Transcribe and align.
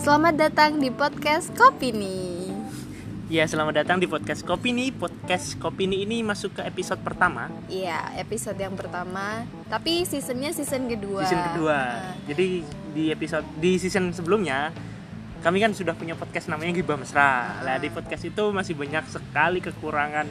Selamat 0.00 0.34
datang 0.36 0.80
di 0.80 0.88
podcast 0.88 1.52
Kopi 1.52 1.92
nih. 1.92 2.48
Ya, 3.30 3.46
selamat 3.46 3.84
datang 3.84 4.02
di 4.02 4.08
podcast 4.08 4.42
Kopi 4.42 4.72
nih. 4.72 4.90
Podcast 4.90 5.54
Kopi 5.56 5.86
nih 5.86 6.08
ini 6.08 6.24
masuk 6.24 6.58
ke 6.58 6.62
episode 6.64 6.98
pertama. 7.04 7.46
Iya, 7.68 8.10
episode 8.18 8.58
yang 8.58 8.74
pertama. 8.74 9.44
Tapi 9.68 10.02
seasonnya 10.02 10.50
season 10.50 10.88
kedua. 10.90 11.22
Season 11.22 11.44
kedua. 11.52 11.78
Nah, 11.78 12.16
Jadi 12.26 12.64
di 12.90 13.04
episode 13.12 13.46
di 13.60 13.78
season 13.78 14.10
sebelumnya 14.10 14.74
kami 15.40 15.62
kan 15.62 15.72
sudah 15.72 15.94
punya 15.94 16.18
podcast 16.18 16.50
namanya 16.50 16.74
Gibah 16.74 16.98
Mesra. 16.98 17.62
Nah, 17.62 17.76
di 17.78 17.88
podcast 17.88 18.24
itu 18.24 18.44
masih 18.50 18.74
banyak 18.74 19.04
sekali 19.06 19.62
kekurangan 19.62 20.26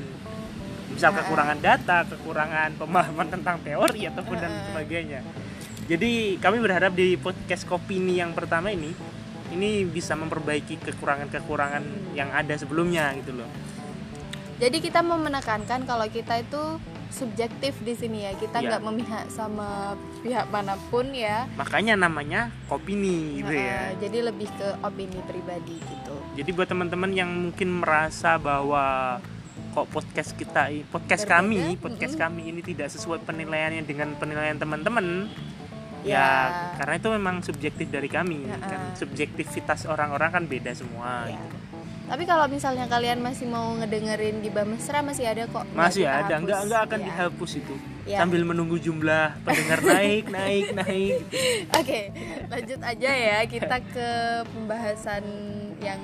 misal 0.89 1.13
Ah. 1.13 1.17
kekurangan 1.23 1.57
data, 1.61 2.03
kekurangan 2.03 2.75
pemahaman 2.75 3.27
tentang 3.29 3.61
teori 3.63 4.09
ataupun 4.09 4.35
dan 4.35 4.51
Ah. 4.51 4.61
sebagainya. 4.73 5.21
Jadi 5.87 6.37
kami 6.37 6.57
berharap 6.59 6.93
di 6.93 7.15
podcast 7.15 7.65
Kopi 7.65 7.97
nih 7.97 8.21
yang 8.21 8.35
pertama 8.37 8.69
ini 8.69 8.93
ini 9.49 9.85
bisa 9.85 10.13
memperbaiki 10.13 10.77
kekurangan-kekurangan 10.81 12.13
yang 12.13 12.29
ada 12.29 12.53
sebelumnya 12.57 13.13
gitu 13.17 13.33
loh. 13.37 13.49
Jadi 14.59 14.77
kita 14.83 14.99
mau 14.99 15.15
menekankan 15.15 15.87
kalau 15.87 16.03
kita 16.11 16.43
itu 16.43 16.63
subjektif 17.09 17.73
di 17.81 17.93
sini 17.97 18.27
ya. 18.29 18.31
Kita 18.37 18.61
Iya. 18.61 18.67
nggak 18.75 18.83
memihak 18.85 19.25
sama 19.33 19.95
pihak 20.21 20.51
mana 20.53 20.77
pun 20.91 21.09
ya. 21.15 21.49
Makanya 21.57 21.95
namanya 21.97 22.53
Kopi 22.69 22.93
nih 22.93 23.23
gitu 23.43 23.53
ya. 23.55 23.79
Nah, 23.79 23.91
jadi 23.97 24.17
lebih 24.29 24.49
ke 24.59 24.67
opini 24.83 25.19
pribadi 25.25 25.75
gitu. 25.79 26.15
Jadi 26.37 26.49
buat 26.53 26.69
teman-teman 26.69 27.11
yang 27.11 27.31
mungkin 27.31 27.81
merasa 27.81 28.37
bahwa 28.37 29.17
kok 29.69 29.85
podcast 29.91 30.33
kita 30.33 30.71
podcast 30.89 31.23
Berbeda, 31.23 31.39
kami, 31.45 31.61
podcast 31.77 32.15
mm-mm. 32.15 32.25
kami 32.25 32.41
ini 32.51 32.61
tidak 32.63 32.89
sesuai 32.91 33.21
penilaiannya 33.25 33.83
dengan 33.85 34.15
penilaian 34.19 34.57
teman-teman. 34.59 35.29
Ya, 36.01 36.15
Ya. 36.15 36.25
karena 36.75 36.93
itu 36.95 37.09
memang 37.09 37.35
subjektif 37.39 37.87
dari 37.87 38.07
kami. 38.07 38.43
Ya, 38.43 38.55
Kan 38.57 38.95
subjektivitas 38.95 39.83
orang-orang 39.83 40.29
kan 40.31 40.43
beda 40.45 40.71
semua. 40.71 41.25
Ya. 41.25 41.35
gitu. 41.35 41.57
Tapi 42.09 42.25
kalau 42.25 42.49
misalnya 42.49 42.89
kalian 42.89 43.21
masih 43.21 43.45
mau 43.45 43.69
ngedengerin 43.75 44.41
Gibah 44.41 44.65
Mesra 44.65 45.05
masih 45.05 45.29
ada 45.29 45.45
kok. 45.45 45.61
Masih 45.71 46.09
ada, 46.09 46.25
hapus. 46.25 46.41
nggak 46.41 46.59
nggak 46.65 46.81
akan 46.83 46.99
Ya. 46.99 47.05
dihapus 47.05 47.51
itu. 47.55 47.75
Ya. 48.03 48.17
Sambil 48.17 48.41
menunggu 48.41 48.75
jumlah 48.75 49.37
pendengar 49.43 49.77
naik, 49.83 50.25
naik, 50.27 50.65
naik. 50.73 51.21
gitu. 51.21 51.69
Oke, 51.79 52.01
lanjut 52.49 52.79
aja 52.81 53.09
ya 53.11 53.37
kita 53.45 53.77
ke 53.85 54.09
pembahasan 54.49 55.21
yang 55.77 56.01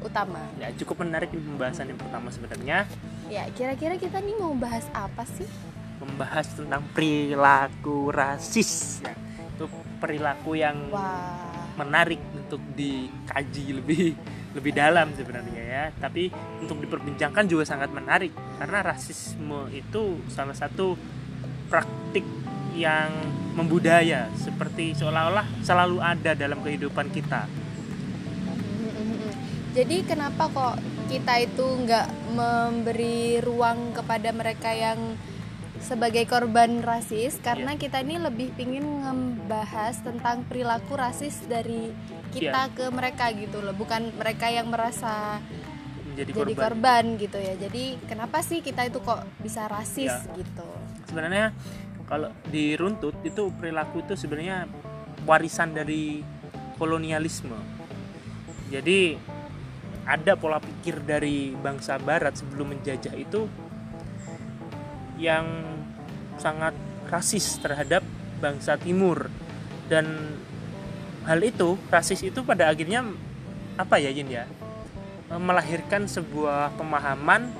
utama. 0.00 0.42
Ya, 0.56 0.74
cukup 0.74 1.00
menarik 1.00 1.30
ini 1.30 1.46
pembahasan 1.46 1.86
yang 1.86 1.96
pertama 1.96 2.28
sebenarnya 2.28 2.84
Ya, 3.24 3.46
kira-kira 3.48 3.94
kita 3.94 4.18
nih 4.18 4.34
mau 4.34 4.52
bahas 4.54 4.84
apa 4.90 5.22
sih? 5.28 5.46
membahas 5.94 6.50
tentang 6.50 6.82
perilaku 6.90 8.10
rasis. 8.10 9.00
Ya, 9.00 9.14
itu 9.54 9.70
perilaku 10.02 10.58
yang 10.58 10.90
Wah, 10.90 11.70
menarik 11.78 12.18
untuk 12.34 12.58
dikaji 12.74 13.78
lebih 13.78 14.14
lebih 14.54 14.72
dalam 14.74 15.10
sebenarnya 15.14 15.62
ya. 15.62 15.84
Tapi 15.98 16.30
untuk 16.62 16.82
diperbincangkan 16.82 17.44
juga 17.46 17.66
sangat 17.66 17.90
menarik 17.90 18.34
karena 18.58 18.82
rasisme 18.82 19.70
itu 19.74 20.22
salah 20.30 20.54
satu 20.54 20.94
praktik 21.70 22.26
yang 22.74 23.10
membudaya 23.54 24.30
seperti 24.34 24.98
seolah-olah 24.98 25.46
selalu 25.62 26.02
ada 26.02 26.34
dalam 26.34 26.58
kehidupan 26.62 27.10
kita. 27.14 27.46
Jadi 29.74 30.06
kenapa 30.06 30.46
kok 30.50 30.78
kita 31.10 31.34
itu 31.42 31.66
nggak 31.66 32.34
memberi 32.34 33.42
ruang 33.42 33.90
kepada 33.90 34.30
mereka 34.30 34.70
yang 34.70 35.18
sebagai 35.84 36.24
korban 36.24 36.80
rasis 36.80 37.36
karena 37.44 37.76
kita 37.76 38.00
ini 38.00 38.16
lebih 38.16 38.56
pingin 38.56 38.82
membahas 38.82 40.00
tentang 40.00 40.48
perilaku 40.48 40.96
rasis 40.96 41.44
dari 41.44 41.92
kita 42.32 42.72
ke 42.72 42.88
mereka 42.88 43.28
gitu 43.36 43.60
loh. 43.60 43.76
Bukan 43.76 44.16
mereka 44.16 44.48
yang 44.48 44.72
merasa 44.72 45.38
menjadi 46.08 46.30
jadi 46.32 46.52
korban. 46.56 46.64
korban 46.64 47.04
gitu 47.20 47.38
ya. 47.38 47.54
Jadi 47.60 47.84
kenapa 48.08 48.40
sih 48.40 48.64
kita 48.64 48.88
itu 48.88 48.98
kok 49.04 49.22
bisa 49.44 49.68
rasis 49.68 50.10
Ya. 50.10 50.34
gitu? 50.34 50.68
Sebenarnya 51.12 51.52
kalau 52.08 52.32
diruntut 52.48 53.20
itu 53.20 53.52
perilaku 53.52 54.00
itu 54.00 54.16
sebenarnya 54.16 54.64
warisan 55.28 55.76
dari 55.76 56.24
kolonialisme. 56.80 57.56
Jadi 58.72 59.20
ada 60.04 60.36
pola 60.36 60.60
pikir 60.60 61.00
dari 61.04 61.52
bangsa 61.56 61.96
barat 61.96 62.36
sebelum 62.36 62.76
menjajah 62.76 63.16
itu 63.16 63.48
yang 65.18 65.46
sangat 66.38 66.74
rasis 67.08 67.58
terhadap 67.62 68.02
bangsa 68.42 68.74
timur. 68.76 69.30
Dan 69.86 70.34
hal 71.28 71.40
itu 71.44 71.76
rasis 71.88 72.24
itu 72.24 72.40
pada 72.42 72.72
akhirnya 72.72 73.04
apa 73.76 74.00
ya 74.00 74.10
Yin 74.10 74.30
ya? 74.30 74.44
Eh, 75.30 75.40
melahirkan 75.40 76.06
sebuah 76.06 76.74
pemahaman 76.76 77.50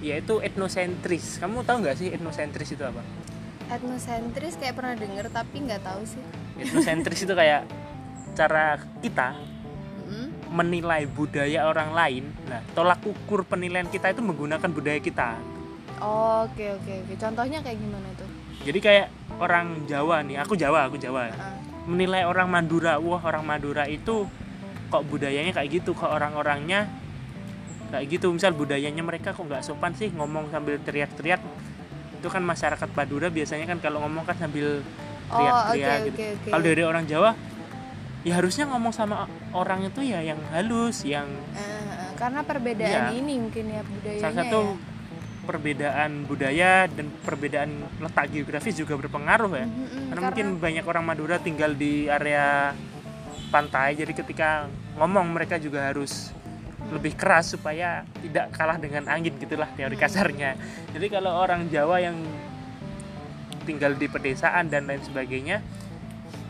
yaitu 0.00 0.40
etnosentris. 0.40 1.36
Kamu 1.36 1.60
tahu 1.66 1.84
nggak 1.84 1.96
sih 2.00 2.08
etnosentris 2.12 2.72
itu 2.72 2.84
apa? 2.84 3.04
Etnosentris 3.70 4.56
kayak 4.56 4.74
pernah 4.74 4.96
denger 4.96 5.28
tapi 5.28 5.56
nggak 5.60 5.82
tahu 5.84 6.02
sih. 6.08 6.22
Etnosentris 6.56 7.28
itu 7.28 7.34
kayak 7.36 7.68
cara 8.32 8.80
kita 9.04 9.36
menilai 10.50 11.06
budaya 11.06 11.70
orang 11.70 11.94
lain. 11.94 12.24
Nah 12.50 12.60
tolak 12.74 12.98
ukur 13.06 13.46
penilaian 13.46 13.86
kita 13.86 14.10
itu 14.10 14.20
menggunakan 14.20 14.66
budaya 14.66 14.98
kita 14.98 15.38
oke 16.00 16.64
oke 16.80 16.92
oke. 17.04 17.12
Contohnya 17.16 17.58
kayak 17.60 17.78
gimana 17.78 18.08
tuh 18.16 18.28
jadi 18.60 18.76
kayak 18.76 19.06
orang 19.40 19.88
Jawa 19.88 20.20
nih 20.20 20.36
aku 20.36 20.52
Jawa 20.52 20.84
aku 20.84 20.96
Jawa. 20.96 21.32
Heeh. 21.32 21.56
menilai 21.88 22.28
orang 22.28 22.46
Madura 22.46 23.00
wah 23.00 23.24
orang 23.24 23.42
Madura 23.42 23.88
itu 23.88 24.28
kok 24.92 25.02
budayanya 25.08 25.56
kayak 25.56 25.80
gitu 25.80 25.96
kok 25.96 26.12
orang-orangnya 26.12 26.86
kayak 27.90 28.06
gitu. 28.06 28.30
Misal 28.30 28.52
budayanya 28.52 29.00
mereka 29.00 29.32
kok 29.32 29.42
nggak 29.42 29.64
sopan 29.64 29.96
sih 29.96 30.12
ngomong 30.12 30.52
sambil 30.52 30.76
teriak-teriak. 30.78 31.40
Itu 32.20 32.28
kan 32.28 32.44
masyarakat 32.44 32.88
Madura 32.92 33.32
biasanya 33.32 33.64
kan 33.64 33.80
kalau 33.80 34.04
ngomong 34.04 34.28
kan 34.28 34.36
sambil 34.36 34.84
oh 35.32 35.36
teriak-teriak 35.40 35.96
oke 35.96 36.06
gitu. 36.10 36.20
oke 36.20 36.48
kalau 36.52 36.64
dari 36.68 36.82
orang 36.84 37.04
Jawa 37.08 37.30
ya 38.20 38.36
harusnya 38.36 38.68
ngomong 38.68 38.92
sama 38.92 39.24
orang 39.56 39.88
itu 39.88 40.04
ya 40.04 40.20
yang 40.20 40.36
halus 40.52 41.00
yang 41.08 41.24
eh, 41.56 42.12
karena 42.20 42.44
perbedaan 42.44 43.08
Iya. 43.08 43.16
ini 43.16 43.40
mungkin 43.40 43.64
ya 43.72 43.80
budayanya 43.80 44.20
salah 44.20 44.36
satu 44.44 44.58
ya 44.60 44.89
perbedaan 45.44 46.28
budaya 46.28 46.86
dan 46.86 47.08
perbedaan 47.24 47.70
letak 47.98 48.30
geografis 48.30 48.76
juga 48.76 48.94
berpengaruh 48.96 49.52
ya. 49.56 49.66
Mm-mm, 49.66 50.04
karena 50.12 50.20
mungkin 50.28 50.46
banyak 50.60 50.84
orang 50.84 51.04
Madura 51.04 51.36
tinggal 51.40 51.72
di 51.74 52.06
area 52.06 52.76
pantai 53.50 53.98
jadi 53.98 54.12
ketika 54.14 54.70
ngomong 54.94 55.34
mereka 55.34 55.58
juga 55.58 55.90
harus 55.90 56.30
lebih 56.90 57.14
keras 57.14 57.54
supaya 57.54 58.02
tidak 58.18 58.50
kalah 58.54 58.78
dengan 58.78 59.06
angin 59.06 59.34
gitulah 59.38 59.68
teori 59.74 59.94
Hmm. 59.94 60.04
kasarnya. 60.06 60.50
Jadi 60.90 61.06
kalau 61.06 61.32
orang 61.34 61.70
Jawa 61.70 62.02
yang 62.02 62.18
tinggal 63.62 63.94
di 63.94 64.06
pedesaan 64.08 64.72
dan 64.72 64.88
lain 64.88 65.02
sebagainya 65.04 65.62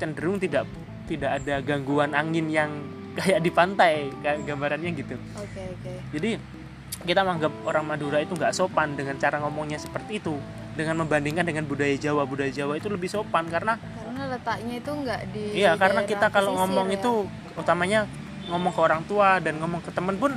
cenderung 0.01 0.41
tidak 0.41 0.65
tidak 1.05 1.43
ada 1.43 1.61
gangguan 1.61 2.15
angin 2.15 2.47
yang 2.49 2.71
kayak 3.19 3.43
di 3.43 3.51
pantai 3.51 4.09
gambarannya 4.23 4.91
gitu. 4.95 5.17
Oke 5.37 5.61
oke. 5.67 5.93
Jadi 6.15 6.31
kita 7.05 7.25
menganggap 7.25 7.53
orang 7.65 7.85
Madura 7.89 8.19
itu 8.21 8.37
nggak 8.37 8.53
sopan 8.53 8.93
dengan 8.95 9.17
cara 9.17 9.41
ngomongnya 9.41 9.81
seperti 9.81 10.21
itu 10.21 10.37
dengan 10.77 11.01
membandingkan 11.05 11.45
dengan 11.45 11.65
budaya 11.65 11.97
Jawa 11.97 12.29
budaya 12.29 12.53
Jawa 12.53 12.77
itu 12.77 12.89
lebih 12.93 13.09
sopan 13.09 13.49
karena 13.49 13.81
karena 13.81 14.23
letaknya 14.37 14.75
itu 14.81 14.91
nggak 14.93 15.21
di 15.33 15.43
iya 15.57 15.75
karena 15.81 16.05
kita 16.05 16.29
kalau 16.29 16.57
ngomong 16.61 16.93
ya. 16.93 17.01
itu 17.01 17.13
utamanya 17.57 18.05
ngomong 18.53 18.73
ke 18.73 18.81
orang 18.81 19.03
tua 19.09 19.41
dan 19.41 19.57
ngomong 19.59 19.81
ke 19.81 19.91
teman 19.93 20.17
pun 20.21 20.37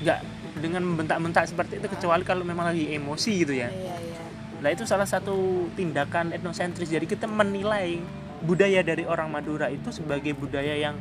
nggak 0.00 0.20
dengan 0.62 0.82
membentak-bentak 0.86 1.44
seperti 1.46 1.82
itu 1.82 1.86
kecuali 1.90 2.22
kalau 2.22 2.42
memang 2.46 2.70
lagi 2.70 2.90
emosi 2.94 3.32
gitu 3.42 3.54
ya 3.54 3.68
iya 3.70 3.96
iya 3.98 4.20
Nah 4.60 4.68
itu 4.68 4.84
salah 4.84 5.08
satu 5.08 5.66
tindakan 5.74 6.36
etnosentris. 6.36 6.92
Jadi 6.92 7.08
kita 7.08 7.24
menilai 7.24 7.96
budaya 8.44 8.84
dari 8.84 9.08
orang 9.08 9.32
Madura 9.32 9.72
itu 9.72 9.88
sebagai 9.92 10.36
budaya 10.36 10.76
yang 10.76 10.96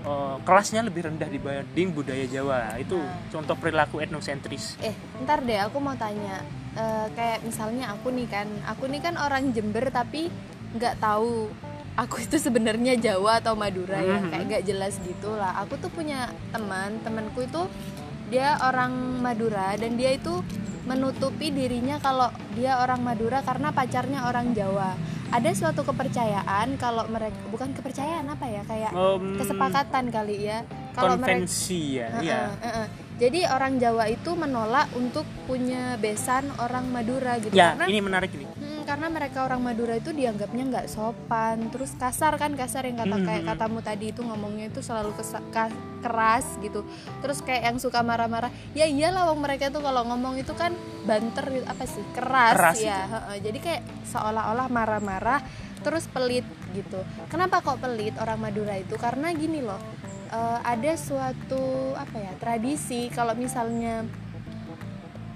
eh, 0.00 0.36
kelasnya 0.42 0.80
lebih 0.80 1.04
rendah 1.04 1.26
dibanding 1.26 1.88
budaya 1.90 2.24
Jawa. 2.24 2.76
Itu 2.76 2.96
Nah. 2.96 3.28
contoh 3.28 3.54
perilaku 3.54 3.98
etnosentris. 3.98 4.78
eh 4.78 4.92
ntar 5.20 5.40
deh 5.40 5.58
aku 5.58 5.78
mau 5.78 5.94
tanya 5.94 6.42
Eh, 6.70 7.08
kayak 7.12 7.42
misalnya 7.42 7.90
aku 7.90 8.06
nih 8.08 8.28
kan 8.28 8.46
aku 8.62 8.86
nih 8.86 9.02
kan 9.02 9.18
orang 9.18 9.50
Jember 9.50 9.90
tapi 9.90 10.30
nggak 10.70 11.02
tahu 11.02 11.50
aku 11.96 12.22
itu 12.22 12.38
sebenarnya 12.38 12.94
Jawa 12.94 13.42
atau 13.42 13.58
Madura 13.58 13.98
ya 13.98 14.14
Mhm. 14.16 14.30
kayak 14.30 14.44
nggak 14.46 14.62
jelas 14.62 14.94
gitu 15.02 15.26
lah 15.32 15.58
aku 15.58 15.74
tuh 15.74 15.90
punya 15.90 16.30
teman 16.48 17.02
temanku 17.02 17.42
itu 17.42 17.66
dia 18.28 18.60
orang 18.60 18.92
Madura 19.20 19.74
dan 19.76 19.96
dia 19.96 20.14
itu 20.14 20.44
menutupi 20.84 21.52
dirinya 21.52 22.00
kalau 22.00 22.32
dia 22.56 22.80
orang 22.80 23.04
Madura 23.04 23.44
karena 23.44 23.68
pacarnya 23.72 24.24
orang 24.24 24.56
Jawa 24.56 24.96
ada 25.28 25.50
suatu 25.52 25.84
kepercayaan 25.84 26.80
kalau 26.80 27.04
mereka 27.12 27.36
bukan 27.52 27.76
kepercayaan 27.76 28.24
apa 28.32 28.48
ya 28.48 28.62
kayak 28.64 28.92
Em, 28.96 29.36
kesepakatan 29.36 30.08
kali 30.08 30.48
ya 30.48 30.64
kalau 30.96 31.20
mereka 31.20 31.44
konvensi 31.44 32.00
ya, 32.00 32.08
Heeh, 32.16 32.24
iya. 32.24 32.40
heeh. 32.58 32.86
Jadi 33.18 33.40
orang 33.50 33.82
Jawa 33.82 34.06
itu 34.06 34.30
menolak 34.32 34.86
untuk 34.94 35.26
punya 35.44 35.98
besan 35.98 36.48
orang 36.62 36.86
Madura 36.88 37.34
gitu 37.42 37.50
Ya, 37.50 37.74
karena 37.74 37.86
ini 37.90 37.98
menarik 38.00 38.30
ini. 38.30 38.46
Karena 38.88 39.12
mereka 39.12 39.44
orang 39.44 39.60
Madura 39.60 40.00
itu 40.00 40.16
dianggapnya 40.16 40.64
nggak 40.64 40.86
sopan. 40.88 41.68
Terus 41.68 41.92
kasar 42.00 42.40
kan 42.40 42.56
kasar 42.56 42.88
yang 42.88 42.96
kata 42.96 43.20
Hmm, 43.20 43.26
kayak 43.28 43.42
hmm, 43.44 43.52
hmm. 43.52 43.60
katamu 43.60 43.78
tadi 43.84 44.06
itu 44.08 44.24
ngomongnya 44.24 44.72
itu 44.72 44.80
selalu 44.80 45.12
kesa- 45.12 45.44
keras 46.00 46.46
gitu. 46.64 46.88
Terus 47.20 47.44
kayak 47.44 47.68
yang 47.68 47.76
suka 47.76 48.00
marah-marah 48.00 48.48
ya 48.72 48.88
iyalah 48.88 49.28
wong 49.28 49.44
mereka 49.44 49.68
tuh 49.68 49.84
kalau 49.84 50.08
ngomong 50.08 50.40
itu 50.40 50.56
kan 50.56 50.72
banter 51.04 51.44
gitu. 51.52 51.68
Apa 51.68 51.84
sih? 51.84 52.00
Keras, 52.16 52.56
Keras 52.56 52.78
ya 52.80 53.04
heeh. 53.04 53.36
jadi 53.44 53.58
kayak 53.60 53.82
seolah-olah 54.08 54.72
marah-marah 54.72 55.44
terus 55.84 56.08
pelit 56.08 56.48
gitu. 56.72 57.04
Kenapa 57.28 57.60
kok 57.60 57.78
pelit 57.78 58.16
orang 58.16 58.40
Madura 58.40 58.72
itu? 58.74 58.96
Karena 58.96 59.28
gini 59.30 59.60
loh 59.60 59.78
eh, 60.32 60.58
ada 60.64 60.92
suatu 60.96 61.92
apa 61.92 62.16
ya 62.16 62.32
tradisi. 62.40 63.12
Kalau 63.12 63.36
misalnya 63.36 64.08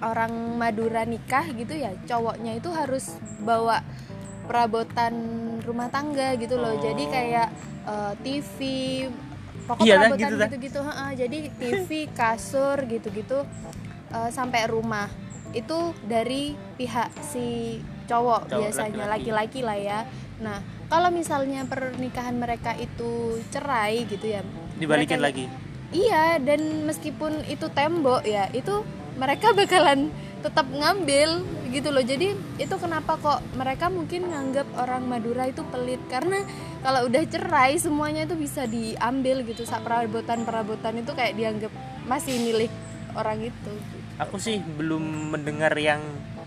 orang 0.03 0.31
Madura 0.55 1.03
nikah 1.05 1.47
gitu 1.49 1.73
ya 1.73 1.95
cowoknya 2.03 2.53
itu 2.55 2.69
harus 2.69 3.15
bawa 3.39 3.81
perabotan 4.43 5.15
rumah 5.63 5.89
tangga 5.89 6.35
gitu 6.35 6.57
loh 6.57 6.75
Oh. 6.75 6.83
jadi 6.83 7.05
kayak 7.07 7.49
eh, 7.85 8.13
TV 8.21 8.59
pokok 9.63 9.83
Iya 9.83 9.95
perabotan 9.97 10.19
gitu 10.21 10.35
dah. 10.35 10.49
gitu-gitu 10.49 10.81
heeh. 10.83 11.11
jadi 11.17 11.39
TV 11.53 11.89
kasur 12.11 12.77
gitu-gitu 12.85 13.39
eh, 14.11 14.31
sampai 14.31 14.67
rumah 14.67 15.07
itu 15.53 15.79
dari 16.03 16.57
pihak 16.75 17.13
si 17.23 17.77
cowok, 18.05 18.49
Cowok, 18.49 18.59
biasanya 18.59 19.05
laki-laki. 19.07 19.31
laki-laki 19.31 19.61
lah 19.63 19.79
ya 19.79 20.01
nah 20.39 20.59
kalau 20.89 21.09
misalnya 21.09 21.63
pernikahan 21.65 22.35
mereka 22.35 22.75
itu 22.75 23.11
cerai 23.49 24.03
gitu 24.05 24.27
ya 24.29 24.43
dibalikin 24.75 25.17
mereka- 25.17 25.29
lagi 25.29 25.47
Iya, 25.93 26.41
dan 26.41 26.61
meskipun 26.83 27.45
itu 27.47 27.69
tembok 27.69 28.25
ya, 28.25 28.49
itu 28.51 28.81
mereka 29.17 29.53
bakalan 29.53 30.09
tetap 30.43 30.67
ngambil 30.67 31.45
gitu 31.71 31.89
loh. 31.89 32.03
Jadi 32.03 32.35
itu 32.59 32.75
kenapa 32.77 33.17
kok 33.17 33.41
mereka 33.55 33.87
mungkin 33.89 34.29
nganggap 34.29 34.67
orang 34.77 35.07
Madura 35.07 35.47
itu 35.47 35.63
pelit 35.71 36.03
karena 36.11 36.43
kalau 36.83 37.07
udah 37.07 37.23
cerai 37.25 37.79
semuanya 37.79 38.27
itu 38.27 38.35
bisa 38.35 38.67
diambil 38.67 39.47
gitu. 39.47 39.63
Saat 39.63 39.87
perabotan-perabotan 39.87 40.99
itu 40.99 41.13
kayak 41.15 41.35
dianggap 41.35 41.73
masih 42.05 42.35
milik 42.39 42.73
orang 43.13 43.41
itu. 43.45 43.73
aku 44.13 44.37
sih 44.37 44.61
belum 44.61 45.33
mendengar 45.35 45.73
yang 45.75 45.99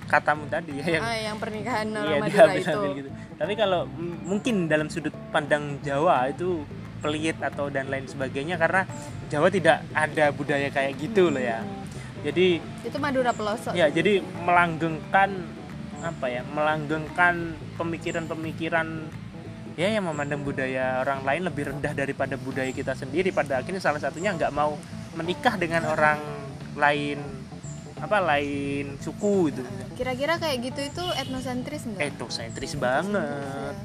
katamu 0.05 0.45
tadi 0.47 0.79
ya 0.79 1.01
yang 1.01 1.03
Ah, 1.03 1.17
yang 1.17 1.37
pernikahan 1.41 1.89
iya, 1.89 1.97
orang 1.97 2.15
Madura 2.21 2.45
itu. 2.45 2.61
diambil-ambil 2.61 2.91
gitu. 2.93 3.09
Tapi 3.35 3.53
kalau 3.57 3.81
mungkin 4.23 4.55
dalam 4.69 4.87
sudut 4.87 5.11
pandang 5.33 5.81
Jawa 5.81 6.29
itu 6.29 6.61
pelit 7.01 7.35
atau 7.41 7.67
dan 7.73 7.89
lain 7.89 8.05
sebagainya 8.05 8.55
karena 8.55 8.85
Jawa 9.27 9.49
tidak 9.49 9.81
ada 9.91 10.29
budaya 10.29 10.69
kayak 10.69 10.93
gitu 11.01 11.33
loh 11.33 11.41
ya. 11.41 11.59
Jadi 12.25 12.57
Itu 12.81 12.97
Madura 12.97 13.29
pelosok. 13.31 13.77
ya 13.77 13.85
jadi 13.87 14.17
melanggengkan 14.41 15.29
apa 16.01 16.25
ya? 16.25 16.41
Melanggengkan 16.49 17.53
pemikiran-pemikiran 17.77 18.87
ya 19.75 19.91
yang 19.91 20.07
memandang 20.07 20.41
budaya 20.41 21.03
orang 21.03 21.21
lain 21.21 21.41
lebih 21.45 21.63
rendah 21.69 21.91
daripada 21.91 22.33
budaya 22.35 22.71
kita 22.71 22.95
sendiri 22.95 23.29
pada 23.29 23.59
akhirnya 23.59 23.83
salah 23.83 23.99
satunya 23.99 24.31
nggak 24.31 24.49
mau 24.49 24.79
menikah 25.13 25.59
dengan 25.59 25.83
orang 25.85 26.17
lain 26.73 27.19
apa 27.95 28.19
lain 28.19 28.95
suku 28.99 29.51
gitu 29.51 29.63
Kira-kira 29.95 30.35
kayak 30.35 30.57
gitu 30.63 30.79
itu 30.79 31.03
etnosentris 31.15 31.87
enggak? 31.87 32.07
etnosentris 32.07 32.73
banget 32.75 33.75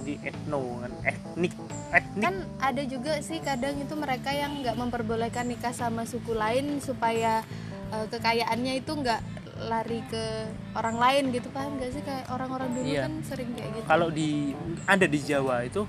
di 0.00 0.16
etno 0.18 0.80
kan 0.80 0.92
etnik 1.04 1.52
etnik 1.92 2.22
kan 2.24 2.34
ada 2.58 2.82
juga 2.82 3.12
sih 3.20 3.38
kadang 3.38 3.76
itu 3.76 3.94
mereka 3.94 4.32
yang 4.32 4.62
nggak 4.62 4.74
memperbolehkan 4.74 5.44
nikah 5.46 5.70
sama 5.70 6.08
suku 6.08 6.32
lain 6.32 6.80
supaya 6.80 7.42
eh, 7.90 8.06
kekayaannya 8.08 8.72
itu 8.78 8.92
nggak 8.92 9.20
lari 9.60 10.00
ke 10.08 10.24
orang 10.72 10.96
lain 10.96 11.24
gitu 11.30 11.52
paham 11.52 11.76
gak 11.76 11.92
sih? 11.92 12.00
Kayak 12.00 12.32
orang-orang 12.32 12.72
dulu 12.72 12.86
Iya. 12.86 13.02
kan 13.04 13.14
sering 13.22 13.50
kayak 13.52 13.70
gitu. 13.76 13.84
Kalau 13.84 14.08
di 14.08 14.56
ada 14.86 15.04
di 15.04 15.18
Jawa 15.20 15.56
itu 15.62 15.82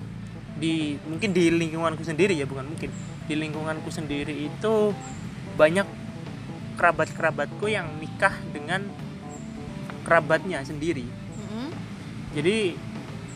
di 0.57 0.73
mungkin 1.07 1.29
di 1.31 1.43
lingkunganku 1.49 2.03
sendiri 2.03 2.35
ya 2.35 2.43
bukan 2.43 2.67
mungkin. 2.67 2.91
Di 3.25 3.33
lingkunganku 3.33 3.87
sendiri 3.87 4.35
itu 4.35 4.73
banyak 5.55 5.87
kerabat-kerabatku 6.75 7.65
yang 7.65 7.87
nikah 7.97 8.35
dengan 8.51 8.83
kerabatnya 10.01 10.65
sendiri. 10.65 11.05
Mm-mm. 11.05 11.69
jadi 12.33 12.73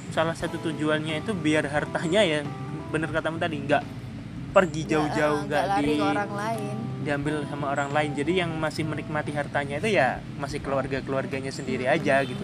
salah 0.10 0.34
satu 0.34 0.58
tujuannya 0.58 1.20
itu 1.20 1.36
biar 1.36 1.68
hartanya 1.68 2.24
ya 2.24 2.40
bener 2.90 3.12
katamu 3.12 3.36
tadi 3.38 3.60
nggak 3.60 3.84
pergi 4.50 4.82
jauh-jauh 4.88 5.44
Nggak, 5.46 5.62
eh, 5.62 5.68
nggak 5.68 5.76
lari 5.76 5.86
di 5.86 5.96
ke 6.00 6.06
orang 6.08 6.32
lain 6.32 6.76
diambil 7.06 7.46
sama 7.46 7.70
orang 7.70 7.94
lain. 7.94 8.12
Jadi 8.18 8.42
yang 8.42 8.50
masih 8.58 8.82
menikmati 8.82 9.30
hartanya 9.38 9.78
itu 9.78 9.94
ya 9.94 10.20
masih 10.42 10.60
keluarga 10.60 11.00
keluarganya 11.06 11.54
sendiri 11.54 11.86
aja 11.86 12.26
gitu. 12.26 12.42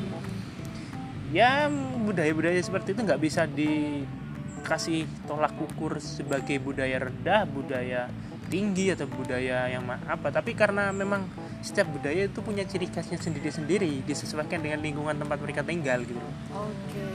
Ya 1.33 1.65
budaya-budaya 2.05 2.61
seperti 2.61 2.93
itu 2.93 3.01
nggak 3.01 3.21
bisa 3.23 3.49
dikasih 3.49 5.09
tolak 5.25 5.57
ukur 5.57 5.97
sebagai 5.97 6.61
budaya 6.61 7.09
rendah 7.09 7.49
budaya 7.49 8.11
tinggi 8.51 8.93
atau 8.93 9.09
budaya 9.09 9.65
yang 9.71 9.87
apa. 9.89 10.29
Tapi 10.29 10.53
karena 10.53 10.93
memang 10.93 11.25
setiap 11.65 11.89
budaya 11.89 12.29
itu 12.29 12.39
punya 12.45 12.67
ciri 12.67 12.85
khasnya 12.91 13.17
sendiri-sendiri 13.17 14.05
disesuaikan 14.05 14.61
dengan 14.61 14.83
lingkungan 14.83 15.17
tempat 15.17 15.39
mereka 15.41 15.61
tinggal 15.65 16.05
gitu. 16.05 16.21
Oke. 16.53 17.05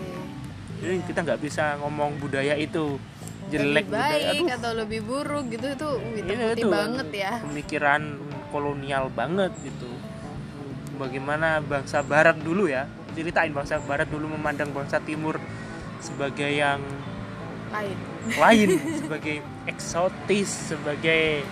Jadi 0.81 1.01
kita 1.09 1.21
nggak 1.25 1.41
bisa 1.41 1.77
ngomong 1.81 2.21
budaya 2.21 2.57
itu 2.57 3.01
jelek 3.47 3.87
lebih 3.87 3.95
baik 3.95 4.43
aduh. 4.43 4.57
atau 4.59 4.71
lebih 4.75 5.01
buruk 5.07 5.45
gitu 5.55 5.67
itu 5.71 5.91
Iya, 6.27 6.53
itu 6.55 6.69
banget 6.69 7.09
ya. 7.15 7.33
pemikiran 7.47 8.03
kolonial 8.51 9.07
banget 9.13 9.53
gitu. 9.63 9.91
Bagaimana 10.97 11.61
bangsa 11.61 12.01
barat 12.01 12.37
dulu 12.41 12.67
ya 12.67 12.89
ceritain 13.13 13.53
bangsa 13.53 13.81
barat 13.81 14.09
dulu 14.09 14.33
memandang 14.33 14.73
bangsa 14.73 15.01
timur 15.01 15.41
sebagai 16.01 16.49
yang 16.49 16.81
lain. 17.73 17.97
lain 18.37 18.69
sebagai 19.01 19.37
eksotis 19.69 20.73
sebagai 20.73 21.45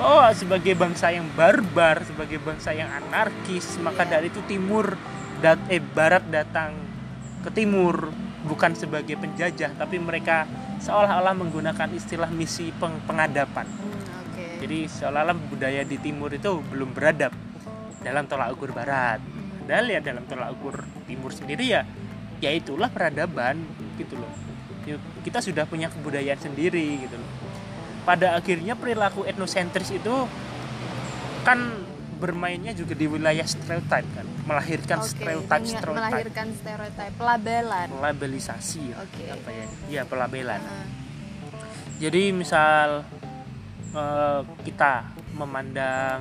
oh 0.00 0.24
sebagai 0.32 0.72
bangsa 0.76 1.12
yang 1.12 1.28
barbar 1.36 2.04
sebagai 2.04 2.38
bangsa 2.40 2.70
yang 2.76 2.88
anarkis. 2.88 3.80
Maka 3.80 4.04
Iya. 4.04 4.10
dari 4.20 4.26
itu 4.28 4.40
timur 4.44 4.94
dat 5.40 5.58
eh 5.72 5.80
barat 5.80 6.24
datang 6.28 6.76
ke 7.40 7.48
timur 7.48 8.12
bukan 8.44 8.72
sebagai 8.76 9.16
penjajah 9.16 9.72
tapi 9.76 9.96
mereka 9.96 10.44
seolah-olah 10.80 11.36
menggunakan 11.36 11.88
istilah 11.92 12.32
misi 12.32 12.72
peng- 12.76 13.00
pengadapan 13.04 13.68
Hmm, 13.68 14.24
oke 14.32 14.44
jadi 14.64 14.78
seolah-olah 14.88 15.36
budaya 15.48 15.82
di 15.84 15.96
timur 16.00 16.32
itu 16.32 16.60
belum 16.68 16.96
beradab 16.96 17.32
dalam 18.00 18.24
tolak 18.24 18.56
ukur 18.56 18.72
barat. 18.72 19.20
Padahal 19.64 19.86
ya 19.86 20.00
dalam 20.00 20.24
tolak 20.26 20.56
ukur 20.56 20.82
timur 21.04 21.30
sendiri 21.30 21.68
ya 21.68 21.84
ya 22.40 22.50
itulah 22.50 22.88
peradaban 22.88 23.60
gitu 24.00 24.16
loh. 24.16 24.32
Ya, 24.88 24.96
Kita 25.20 25.44
sudah 25.44 25.68
punya 25.68 25.92
kebudayaan 25.92 26.40
sendiri 26.40 27.04
gitu 27.06 27.14
loh. 27.20 27.30
Pada 28.02 28.34
akhirnya 28.34 28.74
perilaku 28.74 29.28
etnosentris 29.28 29.92
itu 29.92 30.26
kan 31.44 31.60
bermainnya 32.20 32.70
juga 32.70 32.92
di 32.92 33.08
wilayah 33.08 33.42
stereotype 33.42 34.08
kan, 34.12 34.26
melahirkan 34.44 34.98
Oke, 35.00 35.08
stereotype 35.08 35.48
menya- 35.58 35.80
stereotype, 35.80 35.96
melahirkan 35.96 36.46
stereotip 36.52 37.10
pelabelan 37.16 37.88
labelisasi 37.96 38.84
Oke. 38.94 39.24
apa 39.26 39.48
ya? 39.48 39.66
Iya, 39.88 40.02
pelabelan. 40.04 40.60
Heeh. 40.60 40.86
Jadi 41.98 42.22
misal 42.30 43.08
eh, 43.90 44.40
kita 44.62 45.08
memandang 45.34 46.20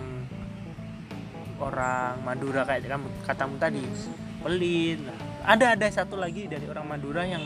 orang 1.60 2.24
Madura 2.24 2.64
kayak 2.64 2.88
kamu 2.88 3.08
katamu 3.24 3.56
tadi 3.60 3.84
pelit. 4.40 5.00
Ada 5.44 5.76
ada 5.76 5.88
satu 5.90 6.16
lagi 6.16 6.48
dari 6.48 6.64
orang 6.66 6.88
Madura 6.88 7.24
yang 7.24 7.44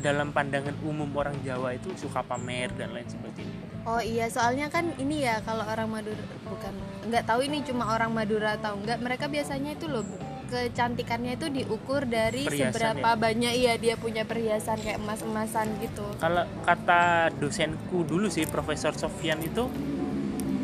dalam 0.00 0.30
pandangan 0.30 0.76
umum 0.80 1.08
orang 1.12 1.36
Jawa 1.42 1.74
itu 1.74 1.92
suka 1.94 2.22
pamer 2.22 2.72
dan 2.72 2.92
lain 2.92 3.04
sebagainya. 3.04 3.65
Oh 3.86 4.02
iya, 4.02 4.26
soalnya 4.26 4.66
kan 4.66 4.90
ini 4.98 5.22
ya 5.22 5.38
kalau 5.46 5.62
orang 5.62 5.86
Madura 5.86 6.18
bukan 6.42 6.74
nggak 7.06 7.22
tahu 7.22 7.40
ini 7.46 7.62
cuma 7.62 7.94
orang 7.94 8.10
Madura 8.10 8.58
atau 8.58 8.74
enggak, 8.74 8.98
mereka 8.98 9.30
biasanya 9.30 9.78
itu 9.78 9.86
loh 9.86 10.02
kecantikannya 10.46 11.38
itu 11.38 11.46
diukur 11.50 12.06
dari 12.06 12.46
Perhiasan 12.46 12.70
seberapa 12.70 13.08
ya? 13.14 13.18
banyak 13.18 13.52
iya 13.54 13.72
dia 13.78 13.94
punya 13.98 14.22
perhiasan 14.22 14.78
kayak 14.78 14.98
emas-emasan 15.02 15.66
gitu. 15.82 16.06
Kalau 16.18 16.46
kata 16.62 17.30
dosenku 17.38 18.06
dulu 18.06 18.30
sih 18.30 18.46
Profesor 18.46 18.94
Sofian 18.94 19.42
itu 19.42 19.66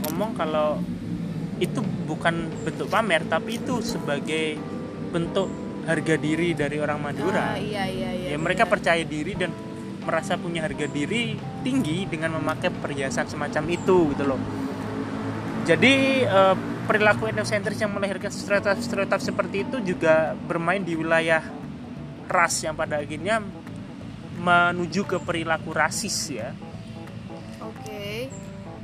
ngomong 0.07 0.35
kalau 0.35 0.79
itu 1.63 1.79
bukan 2.11 2.51
bentuk 2.67 2.91
pamer 2.91 3.23
tapi 3.27 3.59
itu 3.63 3.79
sebagai 3.83 4.59
bentuk 5.15 5.47
harga 5.87 6.15
diri 6.19 6.55
dari 6.55 6.79
orang 6.79 6.99
Madura. 7.03 7.55
Ah, 7.55 7.59
iya 7.59 7.87
iya 7.87 8.11
iya. 8.15 8.29
ya 8.35 8.39
mereka 8.39 8.67
benar. 8.67 8.73
percaya 8.79 9.03
diri 9.03 9.35
dan 9.35 9.51
merasa 10.03 10.35
punya 10.35 10.67
harga 10.67 10.87
diri 10.91 11.39
tinggi 11.63 12.05
dengan 12.11 12.37
memakai 12.39 12.71
perhiasan 12.75 13.31
semacam 13.31 13.65
itu 13.71 13.97
gitu 14.15 14.25
loh. 14.27 14.41
Jadi 15.63 16.27
eh, 16.27 16.57
perilaku 16.91 17.31
etnosentris 17.31 17.79
yang 17.79 17.95
melahirkan 17.95 18.35
stereotip-stereotip 18.35 19.21
seperti 19.23 19.57
itu 19.63 19.95
juga 19.95 20.35
bermain 20.35 20.83
di 20.83 20.99
wilayah 20.99 21.43
ras 22.27 22.67
yang 22.67 22.75
pada 22.75 22.99
akhirnya 22.99 23.39
menuju 24.43 25.07
ke 25.07 25.17
perilaku 25.23 25.71
rasis 25.71 26.35
ya. 26.35 26.51
Oke. 27.63 28.27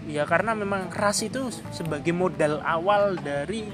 ya 0.08 0.24
karena 0.24 0.56
memang 0.56 0.88
ras 0.88 1.20
itu 1.20 1.52
sebagai 1.68 2.16
modal 2.16 2.64
awal 2.64 3.18
dari 3.20 3.68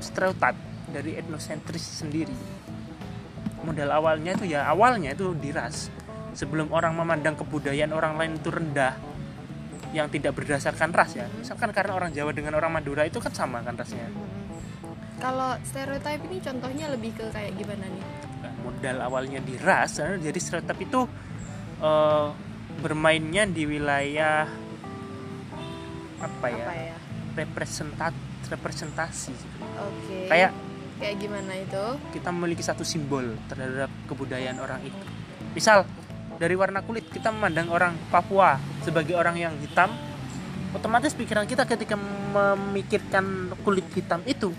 stereotip 0.00 0.56
dari 0.88 1.18
etnosentris 1.20 2.00
sendiri 2.00 2.53
modal 3.64 3.90
awalnya 3.90 4.36
itu 4.36 4.44
ya 4.52 4.68
awalnya 4.68 5.16
itu 5.16 5.32
diras. 5.34 5.88
Sebelum 6.34 6.74
orang 6.74 6.98
memandang 6.98 7.38
kebudayaan 7.38 7.94
orang 7.94 8.18
lain 8.18 8.36
itu 8.36 8.50
rendah 8.50 8.98
yang 9.94 10.10
tidak 10.10 10.34
berdasarkan 10.34 10.90
ras 10.90 11.14
ya. 11.14 11.30
Misalkan 11.38 11.70
karena 11.70 11.94
orang 11.94 12.10
Jawa 12.10 12.34
dengan 12.34 12.58
orang 12.58 12.74
Madura 12.74 13.06
itu 13.06 13.22
kan 13.22 13.30
sama 13.30 13.62
kan 13.62 13.78
rasnya. 13.78 14.10
Kalau 15.22 15.54
stereotip 15.62 16.20
ini 16.26 16.42
contohnya 16.42 16.90
lebih 16.90 17.14
ke 17.14 17.30
kayak 17.30 17.54
gimana 17.54 17.86
nih? 17.86 18.04
Nah, 18.42 18.52
modal 18.66 18.98
awalnya 19.00 19.40
di 19.40 19.54
ras 19.56 20.02
eh, 20.02 20.18
jadi 20.18 20.36
stereotip 20.36 20.78
itu 20.82 21.06
eh, 21.78 22.26
bermainnya 22.82 23.46
di 23.46 23.62
wilayah 23.64 24.50
apa 26.18 26.46
ya, 26.50 26.64
apa 26.66 26.74
ya? 26.74 26.96
Representat 27.38 28.14
representasi. 28.50 29.32
Oke. 29.78 30.28
Kayak 30.28 30.52
kayak 30.98 31.16
gimana 31.18 31.52
itu 31.58 31.84
kita 32.14 32.28
memiliki 32.30 32.62
satu 32.62 32.86
simbol 32.86 33.34
terhadap 33.50 33.90
kebudayaan 34.06 34.58
orang 34.62 34.80
itu. 34.82 35.04
Misal 35.54 35.86
dari 36.38 36.54
warna 36.58 36.82
kulit 36.82 37.06
kita 37.10 37.30
memandang 37.30 37.70
orang 37.70 37.94
Papua 38.10 38.58
sebagai 38.82 39.14
orang 39.14 39.38
yang 39.38 39.54
hitam, 39.62 39.90
otomatis 40.74 41.14
pikiran 41.14 41.46
kita 41.46 41.62
ketika 41.66 41.94
memikirkan 42.34 43.54
kulit 43.62 43.86
hitam 43.94 44.18
itu, 44.26 44.50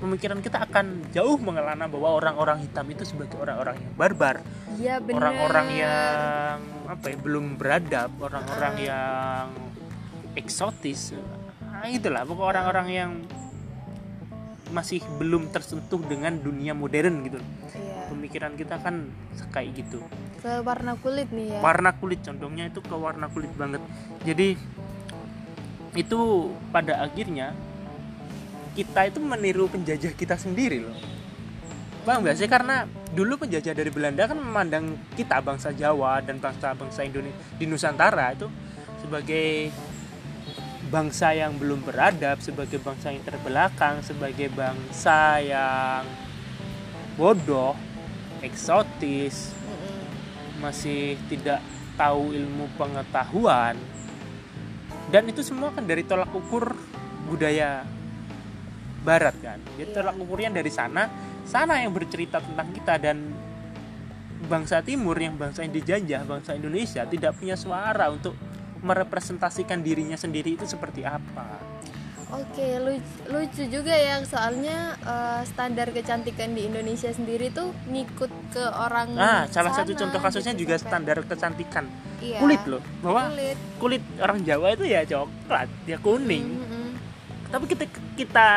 pemikiran 0.00 0.40
kita 0.40 0.64
akan 0.64 1.12
jauh 1.12 1.36
mengelana 1.38 1.86
bahwa 1.86 2.16
orang-orang 2.16 2.64
hitam 2.64 2.88
itu 2.88 3.04
sebagai 3.04 3.36
orang-orang 3.36 3.76
yang 3.78 3.92
barbar, 3.94 4.36
benar 4.80 5.16
orang-orang 5.20 5.68
yang 5.76 6.56
apa 6.88 7.04
ya 7.12 7.16
belum 7.20 7.60
beradab, 7.60 8.10
orang-orang 8.18 8.74
yang 8.80 9.46
eksotis. 10.32 11.12
Nah, 11.60 11.88
itulah 11.92 12.24
pokok 12.24 12.46
orang-orang 12.48 12.88
yang 12.88 13.10
masih 14.72 15.04
belum 15.20 15.52
tersentuh 15.52 16.00
dengan 16.08 16.34
dunia 16.34 16.72
modern 16.72 17.28
gitu. 17.28 17.38
iya. 17.76 18.08
Pemikiran 18.08 18.56
kita 18.56 18.80
kan 18.80 19.12
kayak 19.52 19.84
gitu. 19.84 20.00
ke 20.42 20.50
warna 20.66 20.98
kulit 20.98 21.30
nih 21.30 21.54
ya 21.54 21.60
Warna 21.62 21.94
kulit 21.94 22.18
contohnya 22.26 22.66
itu 22.66 22.80
ke 22.82 22.96
warna 22.96 23.30
kulit 23.30 23.52
banget. 23.54 23.78
Jadi 24.26 24.58
itu 25.92 26.20
pada 26.72 27.04
akhirnya 27.04 27.52
kita 28.72 29.12
itu 29.12 29.20
meniru 29.20 29.68
penjajah 29.68 30.16
kita 30.16 30.40
sendiri 30.40 30.80
loh. 30.80 30.96
Bang 32.02 32.26
sih 32.34 32.50
karena 32.50 32.88
dulu 33.14 33.46
penjajah 33.46 33.76
dari 33.76 33.92
Belanda 33.92 34.26
kan 34.26 34.34
memandang 34.34 34.98
kita 35.14 35.38
bangsa 35.38 35.70
Jawa 35.70 36.18
dan 36.24 36.42
bangsa-bangsa 36.42 37.06
Indonesia 37.06 37.38
di 37.60 37.64
Nusantara 37.70 38.34
itu 38.34 38.50
sebagai 38.98 39.70
bangsa 40.92 41.32
yang 41.32 41.56
belum 41.56 41.88
beradab, 41.88 42.44
sebagai 42.44 42.76
bangsa 42.76 43.08
yang 43.08 43.24
terbelakang, 43.24 44.04
sebagai 44.04 44.52
bangsa 44.52 45.40
yang 45.40 46.04
bodoh, 47.16 47.72
eksotis, 48.44 49.56
masih 50.60 51.16
tidak 51.32 51.64
tahu 51.96 52.36
ilmu 52.36 52.68
pengetahuan. 52.76 53.80
Dan 55.08 55.32
itu 55.32 55.40
semua 55.40 55.72
kan 55.72 55.88
dari 55.88 56.04
tolak 56.04 56.28
ukur 56.28 56.76
budaya 57.24 57.88
barat 59.00 59.34
kan. 59.40 59.58
Jadi 59.80 59.88
Iya. 59.88 59.96
tolak 59.96 60.16
ukurnya 60.20 60.52
dari 60.52 60.68
sana, 60.68 61.08
sana 61.48 61.80
yang 61.80 61.96
bercerita 61.96 62.38
tentang 62.44 62.68
kita 62.70 63.00
dan 63.00 63.32
bangsa 64.46 64.84
timur 64.84 65.16
yang 65.16 65.40
bangsa 65.40 65.64
yang 65.64 65.72
dijajah, 65.72 66.22
bangsa 66.28 66.52
Indonesia 66.52 67.02
tidak 67.08 67.32
punya 67.40 67.56
suara 67.56 68.12
untuk 68.12 68.36
merepresentasikan 68.82 69.80
dirinya 69.80 70.14
sendiri 70.14 70.54
itu 70.54 70.66
seperti 70.66 71.02
apa. 71.02 71.46
Oke, 72.32 72.80
lucu, 72.80 73.04
lucu 73.28 73.62
juga 73.68 73.92
ya 73.92 74.24
soalnya 74.24 74.96
eh, 74.98 75.40
standar 75.44 75.92
kecantikan 75.92 76.50
di 76.50 76.64
Indonesia 76.64 77.08
sendiri 77.08 77.52
tuh 77.52 77.76
ngikut 77.86 78.32
ke 78.50 78.64
orang 78.72 79.12
Nah, 79.12 79.44
salah 79.46 79.68
satu 79.70 79.92
sana 79.92 80.00
contoh 80.00 80.16
kasusnya 80.18 80.52
gitu, 80.52 80.64
juga 80.64 80.74
sampai- 80.74 80.88
standar 80.88 81.16
kecantikan 81.22 81.84
iya, 82.18 82.40
kulit 82.40 82.62
loh. 82.64 82.80
Bahwa 83.00 83.28
Kulit. 83.28 83.58
kulit 83.76 84.02
orang 84.16 84.40
Jawa 84.42 84.72
itu 84.72 84.84
ya 84.86 85.04
coklat, 85.04 85.68
ya 85.84 85.96
kuning. 85.98 86.46
Mm-mm. 86.50 86.88
tapi 87.52 87.68
kita 87.68 87.84
kita 88.16 88.48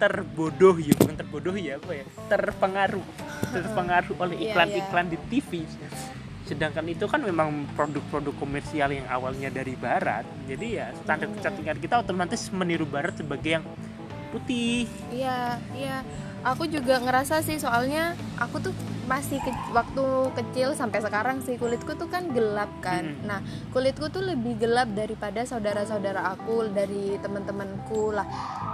terbodohi 0.00 0.96
bukan 0.96 1.14
terbodohi 1.14 1.68
ya 1.68 1.76
apa 1.76 1.92
ya 1.92 2.04
terpengaruh 2.26 3.04
terpengaruh 3.54 4.16
oleh 4.16 4.36
Iya, 4.40 4.50
iklan-iklan 4.50 5.06
di 5.06 5.18
TV 5.28 5.68
sedangkan 6.42 6.82
itu 6.90 7.06
kan 7.06 7.22
memang 7.22 7.70
produk-produk 7.78 8.34
komersial 8.34 8.90
yang 8.90 9.06
awalnya 9.06 9.46
dari 9.48 9.78
barat 9.78 10.26
jadi 10.50 10.66
ya 10.66 10.86
standar 11.02 11.30
kecantikan 11.30 11.78
kita 11.78 12.02
otomatis 12.02 12.50
meniru 12.50 12.82
barat 12.84 13.14
sebagai 13.14 13.60
yang 13.60 13.64
putih 14.32 14.88
Iya, 15.12 15.60
iya. 15.76 16.00
Aku 16.42 16.66
juga 16.66 16.98
ngerasa 16.98 17.38
sih 17.44 17.60
soalnya 17.60 18.18
aku 18.40 18.58
tuh 18.58 18.74
masih 19.12 19.44
ke- 19.44 19.68
waktu 19.70 20.04
kecil 20.32 20.72
sampai 20.72 21.04
sekarang 21.04 21.44
sih 21.44 21.60
kulitku 21.60 21.92
tuh 21.92 22.08
kan 22.08 22.32
gelap 22.32 22.72
kan. 22.80 23.12
Mm. 23.12 23.28
Nah, 23.28 23.40
kulitku 23.68 24.08
tuh 24.08 24.24
lebih 24.24 24.56
gelap 24.56 24.88
daripada 24.90 25.44
saudara-saudara 25.44 26.32
aku 26.32 26.72
dari 26.72 27.20
teman-temanku 27.20 28.08
lah. 28.10 28.24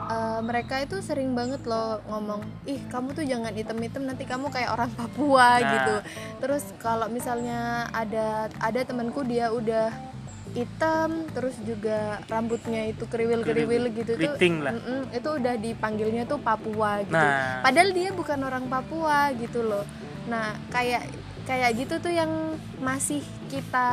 Eh, 0.09 0.41
mereka 0.41 0.79
itu 0.79 1.03
sering 1.03 1.35
banget 1.35 1.67
loh 1.67 1.99
ngomong, 2.07 2.39
"Ih, 2.65 2.79
kamu 2.87 3.13
tuh 3.13 3.27
jangan 3.27 3.51
item-item 3.53 4.07
nanti 4.07 4.23
kamu 4.23 4.47
kayak 4.49 4.71
orang 4.71 4.95
Papua 4.95 5.59
Nah. 5.59 5.69
gitu." 5.69 5.97
Terus 6.39 6.65
kalau 6.79 7.11
misalnya 7.11 7.91
ada 7.91 8.47
ada 8.59 8.81
temanku 8.87 9.27
dia 9.27 9.51
udah 9.51 9.91
hitam 10.49 11.29
terus 11.29 11.53
juga 11.61 12.25
rambutnya 12.25 12.89
itu 12.89 13.05
kriwil-kriwil 13.05 13.93
gitu 13.93 14.17
tuh 14.17 14.33
lah 14.59 14.73
Mm-mm, 14.73 15.13
itu 15.13 15.29
udah 15.29 15.55
dipanggilnya 15.61 16.25
tuh 16.25 16.41
Papua 16.41 17.05
gitu. 17.05 17.13
nah 17.13 17.61
Padahal 17.61 17.93
dia 17.93 18.11
bukan 18.11 18.39
orang 18.41 18.65
Papua 18.65 19.29
gitu 19.37 19.61
loh. 19.61 19.85
Nah, 20.29 20.53
kayak 20.69 21.09
kayak 21.45 21.71
gitu 21.75 21.95
tuh 21.99 22.13
yang 22.13 22.29
masih 22.79 23.25
kita 23.49 23.89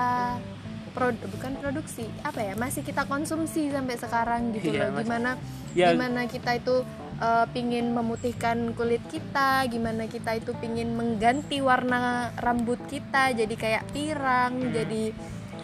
prod, 0.92 1.16
bukan 1.28 1.56
produksi, 1.60 2.08
apa 2.22 2.40
ya? 2.40 2.54
Masih 2.56 2.84
kita 2.84 3.04
konsumsi 3.04 3.72
sampai 3.72 3.96
sekarang 3.96 4.52
gitu 4.52 4.76
Iya, 4.76 4.92
loh. 4.92 5.00
Gimana 5.02 5.32
ya 5.76 5.92
gimana 5.92 6.24
kita 6.24 6.56
itu 6.56 6.84
eh, 7.16 7.46
pingin 7.52 7.96
memutihkan 7.96 8.76
kulit 8.76 9.00
kita, 9.08 9.64
gimana 9.68 10.04
kita 10.08 10.36
itu 10.36 10.52
pingin 10.60 10.96
mengganti 10.96 11.64
warna 11.64 12.32
rambut 12.36 12.80
kita 12.92 13.32
jadi 13.32 13.56
kayak 13.56 13.84
pirang, 13.92 14.60
Hmm. 14.60 14.72
jadi 14.72 15.04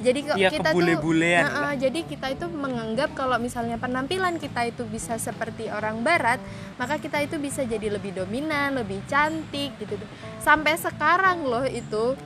jadi 0.02 0.20
kok 0.26 0.36
ya 0.38 0.50
kita 0.50 0.70
tuh 0.74 0.82
Nah, 1.46 1.72
eh, 1.72 1.76
jadi 1.78 2.00
kita 2.04 2.28
itu 2.34 2.46
menganggap 2.50 3.14
kalau 3.14 3.38
misalnya 3.38 3.78
penampilan 3.78 4.42
kita 4.42 4.68
itu 4.68 4.84
bisa 4.90 5.16
seperti 5.22 5.70
orang 5.70 6.02
barat, 6.02 6.42
maka 6.76 6.98
kita 6.98 7.22
itu 7.22 7.38
bisa 7.38 7.62
jadi 7.64 7.88
lebih 7.94 8.18
dominan, 8.18 8.76
lebih 8.76 9.00
cantik 9.06 9.78
gitu. 9.78 9.96
Sampai 10.42 10.76
sekarang 10.76 11.46
loh 11.46 11.64
itu 11.64 12.18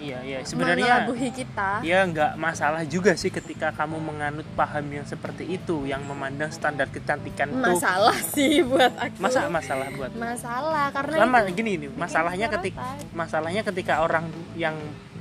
iya 0.00 0.18
iya 0.24 0.38
sebenarnya 0.40 1.04
kita. 1.12 1.84
ya 1.84 2.08
nggak 2.08 2.32
masalah 2.40 2.82
juga 2.88 3.12
sih 3.14 3.28
ketika 3.28 3.68
kamu 3.76 4.00
menganut 4.00 4.48
paham 4.56 4.88
yang 4.88 5.04
seperti 5.04 5.44
itu 5.44 5.84
yang 5.84 6.00
memandang 6.08 6.48
standar 6.48 6.88
kecantikan 6.88 7.52
tuh 7.52 7.76
Masalah 7.76 8.16
sih 8.32 8.64
buat 8.64 8.96
aku. 8.96 9.20
masa 9.20 9.46
masalah 9.52 9.92
buat 9.92 10.10
masalah 10.16 10.88
karena 10.90 11.14
lama 11.20 11.38
itu 11.44 11.52
gini 11.52 11.72
nih 11.86 11.90
masalahnya 11.92 12.48
ketika 12.48 12.80
masalahnya 13.12 13.62
ketika 13.62 13.94
orang 14.00 14.24
yang 14.56 14.74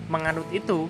menganut 0.07 0.47
itu 0.55 0.87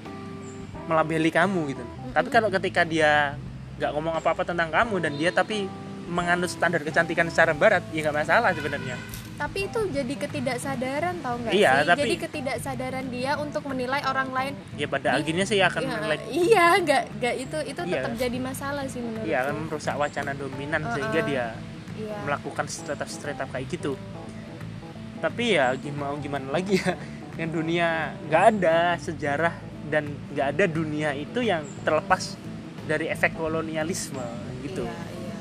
melabeli 0.89 1.29
kamu 1.29 1.61
gitu 1.69 1.83
tapi 2.09 2.27
kalau 2.27 2.49
ketika 2.49 2.81
dia 2.83 3.37
nggak 3.77 3.91
ngomong 3.91 4.13
apa-apa 4.15 4.41
tentang 4.43 4.67
kamu 4.67 4.95
dan 4.99 5.13
dia 5.13 5.29
tapi 5.31 5.69
menganut 6.05 6.49
standar 6.49 6.81
kecantikan 6.81 7.29
secara 7.29 7.53
barat 7.53 7.85
ya 7.89 8.01
nggak 8.01 8.17
masalah 8.17 8.49
sebenarnya 8.51 8.97
tapi 9.37 9.65
itu 9.65 9.79
jadi 9.87 10.13
ketidaksadaran 10.19 11.15
tau 11.23 11.39
nggak 11.39 11.53
Iya, 11.53 11.71
sih? 11.71 11.87
tapi- 11.87 12.01
Jadi 12.03 12.15
ketidaksadaran 12.19 13.05
dia 13.07 13.31
untuk 13.39 13.63
menilai 13.63 14.03
orang 14.03 14.27
lain. 14.29 14.51
ya 14.75 14.83
pada 14.85 15.09
Di- 15.09 15.23
akhirnya 15.23 15.45
sih 15.47 15.59
akan 15.61 15.79
Ya, 15.79 15.89
menilai 15.89 16.17
iya, 16.27 16.65
nggak 16.77 17.03
nggak 17.15 17.35
itu 17.39 17.57
itu 17.63 17.81
Iya. 17.81 17.93
tetap 17.95 18.11
jadi 18.19 18.37
masalah 18.37 18.83
sih 18.85 18.99
menurut. 18.99 19.23
ya 19.23 19.37
akan 19.41 19.55
merusak 19.63 19.95
wacana 19.95 20.31
dominan 20.33 20.81
Uh-uh. 20.81 20.91
sehingga 20.91 21.21
dia 21.23 21.45
Iya. 21.95 22.15
melakukan 22.21 22.65
stereotip-stereotip 22.67 23.47
kayak 23.47 23.67
gitu 23.69 23.93
tapi 25.19 25.55
ya 25.55 25.71
gimana 25.73 26.15
gimana 26.17 26.47
lagi 26.49 26.75
ya 26.75 26.91
yang 27.39 27.49
dunia 27.49 27.87
nggak 28.25 28.43
ada 28.51 28.77
sejarah 28.97 29.55
dan 29.89 30.07
nggak 30.33 30.47
ada 30.55 30.65
dunia 30.69 31.11
itu 31.17 31.41
yang 31.41 31.65
terlepas 31.83 32.37
dari 32.85 33.09
efek 33.09 33.37
kolonialisme 33.37 34.23
gitu. 34.65 34.85
Iya, 34.85 35.03
iya. 35.13 35.37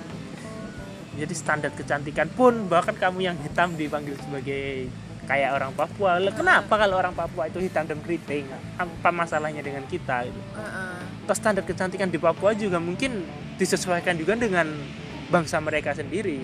jadi 1.24 1.34
standar 1.34 1.70
kecantikan 1.72 2.28
pun 2.32 2.68
bahkan 2.68 2.96
kamu 2.96 3.32
yang 3.32 3.36
hitam 3.40 3.76
dipanggil 3.76 4.16
sebagai 4.20 4.88
kayak 5.28 5.50
orang 5.52 5.72
Papua. 5.76 6.16
Lah, 6.16 6.32
kenapa 6.32 6.74
kalau 6.80 6.96
orang 6.96 7.12
Papua 7.12 7.52
itu 7.52 7.60
hitam 7.60 7.84
dan 7.84 8.00
keriting? 8.00 8.48
Apa 8.80 9.12
masalahnya 9.12 9.60
dengan 9.60 9.84
kita 9.84 10.24
gitu? 10.24 10.40
Uh-uh. 10.56 11.04
Terus 11.28 11.38
standar 11.38 11.64
kecantikan 11.68 12.08
di 12.08 12.16
Papua 12.16 12.56
juga 12.56 12.80
mungkin 12.80 13.28
disesuaikan 13.60 14.16
juga 14.16 14.40
dengan 14.40 14.72
bangsa 15.28 15.60
mereka 15.60 15.92
sendiri. 15.92 16.40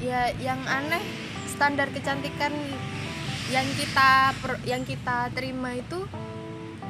Ya 0.00 0.32
yang 0.40 0.64
aneh 0.64 1.04
standar 1.52 1.92
kecantikan 1.92 2.50
yang 3.52 3.68
kita 3.76 4.32
per- 4.40 4.64
yang 4.64 4.82
kita 4.88 5.28
terima 5.36 5.76
itu 5.76 6.08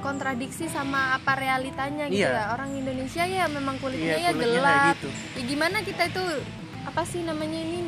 kontradiksi 0.04 0.68
sama 0.68 1.16
apa 1.16 1.32
realitanya 1.34 2.04
gitu 2.06 2.20
Iya. 2.23 2.37
ya. 2.37 2.44
Orang 2.52 2.76
Indonesia 2.76 3.25
ya 3.25 3.49
memang 3.49 3.80
kulitnya 3.80 4.14
Iya, 4.14 4.20
ya 4.20 4.30
kulitnya 4.30 4.61
gelap. 4.61 4.92
gitu. 4.92 5.08
ya 5.32 5.42
gimana 5.42 5.76
kita 5.80 6.02
itu 6.06 6.25
apa 6.84 7.02
sih 7.02 7.20
namanya 7.25 7.58
ini 7.58 7.78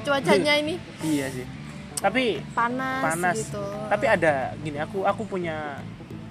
cuacanya 0.00 0.52
ini? 0.56 0.74
Iya 1.02 1.26
sih. 1.28 1.46
Tapi 1.98 2.24
panas, 2.54 3.02
panas. 3.04 3.34
gitu. 3.36 3.58
Tapi 3.90 4.06
ada 4.06 4.54
gini 4.56 4.78
aku 4.78 5.02
aku 5.02 5.22
punya 5.26 5.82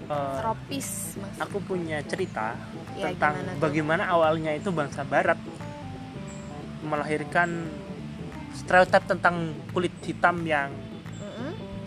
eh, 0.07 0.35
tropis 0.39 0.87
mas. 1.17 1.35
aku 1.37 1.57
punya 1.61 1.99
cerita 2.01 2.55
Ya, 2.95 3.11
tentang 3.11 3.35
bagaimana 3.59 4.07
awalnya 4.07 4.49
itu 4.51 4.71
bangsa 4.71 5.03
barat 5.03 5.37
melahirkan 6.81 7.69
stereotip 8.55 9.03
tentang 9.05 9.35
kulit 9.69 9.93
hitam 10.01 10.41
yang. 10.43 10.71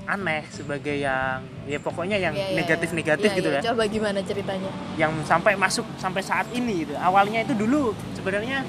Aneh 0.04 0.42
sebagai 0.48 0.96
yang 0.96 1.40
ya 1.64 1.78
pokoknya 1.78 2.16
yang 2.16 2.34
Iya, 2.34 2.46
iya, 2.50 2.56
negatif-negatif 2.60 3.28
iya. 3.30 3.38
gitu 3.38 3.48
Iya, 3.48 3.58
ya 3.60 3.66
coba 3.72 3.82
gimana 3.86 4.18
ceritanya 4.24 4.70
yang 4.96 5.12
sampai 5.24 5.54
masuk 5.54 5.84
sampai 5.96 6.22
saat 6.24 6.46
ini 6.52 6.84
gitu. 6.84 6.94
Awalnya 6.96 7.44
itu 7.44 7.54
dulu 7.54 7.92
sebenarnya 8.14 8.64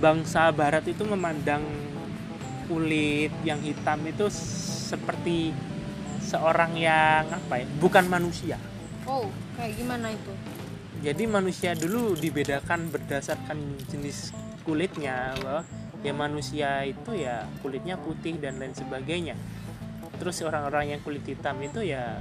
bangsa 0.00 0.48
barat 0.50 0.84
itu 0.88 1.04
memandang 1.04 1.60
kulit 2.66 3.34
yang 3.42 3.60
hitam 3.60 4.00
itu 4.06 4.30
seperti 4.88 5.52
seorang 6.22 6.72
yang 6.78 7.26
apa 7.26 7.60
ya? 7.60 7.66
Bukan 7.78 8.06
manusia. 8.06 8.56
oh 9.04 9.26
kayak 9.58 9.74
gimana 9.74 10.12
itu 10.14 10.32
Jadi 11.00 11.24
manusia 11.24 11.72
dulu 11.72 12.12
dibedakan 12.12 12.92
berdasarkan 12.92 13.56
jenis 13.88 14.36
kulitnya 14.62 15.32
bahwa 15.40 15.64
ya 16.00 16.12
manusia 16.12 16.84
itu 16.84 17.12
ya 17.12 17.44
kulitnya 17.60 17.96
putih 18.00 18.40
dan 18.40 18.56
lain 18.56 18.72
sebagainya. 18.72 19.36
Terus 20.20 20.40
orang-orang 20.44 20.96
yang 20.96 21.00
kulit 21.00 21.24
hitam 21.24 21.56
itu 21.60 21.80
ya 21.84 22.20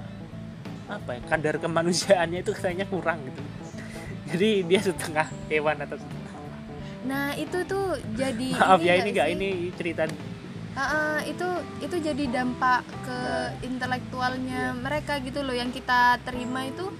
apa 0.90 1.16
ya 1.16 1.22
kadar 1.30 1.56
kemanusiaannya 1.62 2.42
itu 2.42 2.52
kayaknya 2.56 2.86
kurang 2.88 3.20
gitu. 3.28 3.42
Jadi 4.30 4.50
dia 4.68 4.80
setengah 4.84 5.28
hewan 5.50 5.78
atau 5.84 5.98
nah 7.00 7.32
itu 7.34 7.64
tuh 7.64 7.96
jadi 8.14 8.48
maaf 8.60 8.84
ya 8.84 9.00
ini 9.00 9.10
nggak 9.16 9.28
enggak 9.28 9.28
sih? 9.28 9.36
ini 9.40 9.50
cerita 9.74 10.04
ah, 10.76 11.20
itu 11.24 11.48
itu 11.80 11.96
jadi 12.00 12.24
dampak 12.28 12.84
ke 13.08 13.18
Nah. 13.20 13.50
intelektualnya 13.64 14.76
Iya. 14.76 14.78
mereka 14.78 15.18
gitu 15.24 15.40
loh 15.42 15.56
yang 15.56 15.72
kita 15.72 16.20
terima 16.28 16.68
itu 16.68 16.92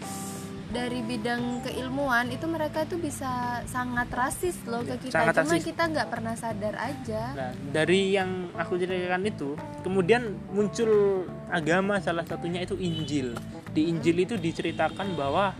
dari 0.70 1.02
bidang 1.02 1.66
keilmuan 1.66 2.30
itu 2.30 2.46
mereka 2.46 2.86
itu 2.86 3.02
bisa 3.02 3.62
sangat 3.66 4.06
rasis 4.14 4.54
loh 4.70 4.86
ke 4.86 5.10
kita 5.10 5.18
Sangat 5.18 5.42
cuma 5.42 5.58
rasis. 5.58 5.66
kita 5.66 5.84
nggak 5.90 6.08
pernah 6.14 6.34
sadar 6.38 6.76
aja 6.78 7.22
Nah, 7.34 7.52
dari 7.74 8.14
yang 8.14 8.54
aku 8.54 8.78
ceritakan 8.78 9.26
itu, 9.26 9.58
kemudian 9.82 10.30
muncul 10.54 11.26
agama 11.50 11.98
salah 11.98 12.22
satunya 12.22 12.62
itu 12.62 12.78
Injil. 12.78 13.34
Di 13.74 13.90
Injil 13.90 14.22
itu 14.22 14.38
diceritakan 14.38 15.18
bahwa 15.18 15.58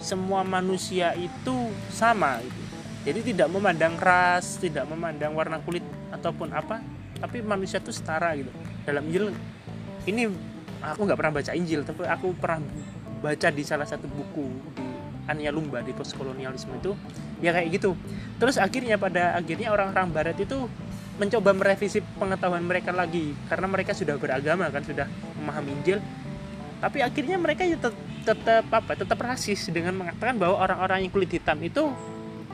semua 0.00 0.40
manusia 0.40 1.12
itu 1.12 1.68
sama 1.92 2.40
gitu. 2.40 2.60
Jadi 3.08 3.20
tidak 3.32 3.48
memandang 3.52 3.96
ras, 4.00 4.56
tidak 4.56 4.84
memandang 4.88 5.32
warna 5.36 5.60
kulit 5.60 5.84
ataupun 6.12 6.52
apa, 6.52 6.80
tapi 7.20 7.44
manusia 7.44 7.76
itu 7.80 7.92
setara 7.92 8.32
gitu. 8.36 8.48
Dalam 8.88 9.04
Injil 9.08 9.36
ini 10.08 10.32
aku 10.80 11.04
nggak 11.04 11.18
pernah 11.20 11.32
baca 11.40 11.52
Injil, 11.52 11.84
tapi 11.84 12.08
aku 12.08 12.32
pernah 12.36 12.64
baca 13.18 13.48
di 13.50 13.62
salah 13.66 13.86
satu 13.86 14.06
buku 14.06 14.46
di 14.74 14.86
Ania 15.28 15.52
Lumba 15.52 15.84
di 15.84 15.92
postkolonialisme 15.92 16.80
itu 16.80 16.96
ya 17.44 17.52
kayak 17.52 17.68
gitu. 17.76 17.92
Terus 18.40 18.56
akhirnya 18.56 18.96
pada 18.96 19.36
akhirnya 19.36 19.68
orang-orang 19.74 20.08
barat 20.08 20.36
itu 20.40 20.66
mencoba 21.18 21.50
merevisi 21.50 21.98
pengetahuan 22.16 22.62
mereka 22.62 22.94
lagi 22.94 23.34
karena 23.50 23.66
mereka 23.66 23.92
sudah 23.92 24.14
beragama 24.16 24.70
kan 24.70 24.82
sudah 24.86 25.04
memahami 25.36 25.70
Injil. 25.82 25.98
Tapi 26.78 27.02
akhirnya 27.02 27.36
mereka 27.36 27.66
ya 27.66 27.76
tet- 27.76 28.06
tetap 28.22 28.64
apa 28.70 28.92
tetap 28.94 29.18
rasis 29.18 29.66
dengan 29.68 29.98
mengatakan 29.98 30.38
bahwa 30.38 30.62
orang-orang 30.62 31.04
yang 31.04 31.12
kulit 31.12 31.28
hitam 31.34 31.58
itu 31.60 31.90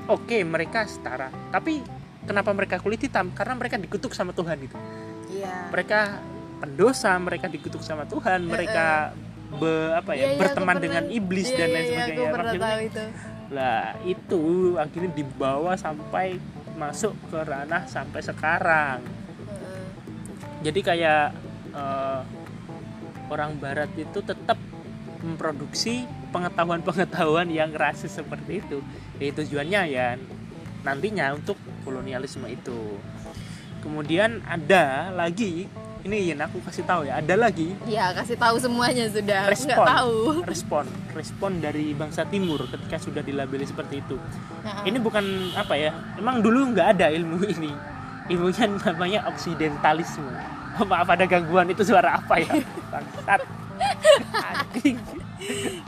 oke 0.09 0.37
mereka 0.49 0.88
setara. 0.88 1.28
Tapi 1.52 1.85
kenapa 2.25 2.50
mereka 2.56 2.80
kulit 2.80 3.04
hitam? 3.04 3.30
Karena 3.37 3.54
mereka 3.54 3.76
dikutuk 3.76 4.16
sama 4.16 4.33
Tuhan 4.33 4.59
itu. 4.64 4.76
Iya. 5.28 5.68
Mereka 5.68 6.00
pendosa 6.64 7.12
mereka 7.21 7.47
dikutuk 7.52 7.85
sama 7.85 8.09
Tuhan 8.09 8.49
mereka 8.49 9.12
be, 9.52 9.75
apa 9.95 10.13
ya 10.17 10.33
aku 10.33 10.37
berteman 10.41 10.67
pernah- 10.76 10.83
dengan 10.83 11.04
iblis 11.13 11.49
iya, 11.52 11.59
dan 11.59 11.69
iya, 11.69 11.75
lain 11.75 11.85
iya, 11.85 11.91
sebagainya 11.93 12.59
tahu 12.59 12.80
itu. 12.80 13.04
Lah 13.52 13.85
itu 14.02 14.43
akhirnya 14.80 15.11
dibawa 15.13 15.73
sampai 15.76 16.26
masuk 16.75 17.15
ke 17.30 17.39
ranah 17.39 17.83
sampai 17.87 18.21
sekarang. 18.25 18.99
Heeh. 19.04 19.87
jadi 20.65 20.80
kayak 20.80 21.25
eh, 21.75 22.21
orang 23.30 23.57
barat 23.59 23.91
itu 23.95 24.19
tetap 24.21 24.59
memproduksi 25.25 26.04
pengetahuan-pengetahuan 26.35 27.49
yang 27.49 27.73
rasis 27.73 28.21
seperti 28.21 28.61
itu. 28.61 28.78
Jadi 29.17 29.30
tujuannya 29.45 29.80
ya 29.89 30.19
nantinya 30.85 31.33
untuk 31.33 31.57
kolonialisme 31.87 32.45
itu 32.50 33.00
kemudian 33.84 34.40
ada 34.49 35.12
lagi 35.12 35.68
ini 36.04 36.28
Yin 36.28 36.40
aku 36.44 36.60
kasih 36.60 36.84
tahu 36.84 37.08
ya 37.08 37.16
ada 37.16 37.34
lagi. 37.36 37.73
Iya 37.88 38.12
kasih 38.12 38.36
tahu 38.36 38.60
semuanya 38.60 39.08
sudah 39.08 39.49
nggak 39.49 39.56
respon. 39.56 39.86
tahu. 39.88 40.20
Respon. 40.44 40.84
Respon 41.16 41.52
dari 41.64 41.97
bangsa 41.97 42.28
timur 42.28 42.68
ketika 42.68 43.00
sudah 43.00 43.25
dilabeli 43.25 43.64
seperti 43.64 44.04
itu. 44.04 44.20
Heeh. 44.20 44.92
ini 44.92 44.99
bukan 45.00 45.25
apa 45.56 45.73
ya 45.76 45.97
emang 46.20 46.44
dulu 46.44 46.76
nggak 46.76 47.00
ada 47.00 47.08
ilmu 47.08 47.40
ini. 47.49 47.73
Ilmunya 48.28 48.64
namanya 48.84 49.28
oksidentalisme 49.32 50.28
maaf 50.90 51.08
ada 51.08 51.25
gangguan 51.25 51.73
itu 51.73 51.80
suara 51.84 52.20
apa 52.20 52.36
ya? 52.36 52.52
Bangsat 52.92 53.64
Anjing. 54.35 54.99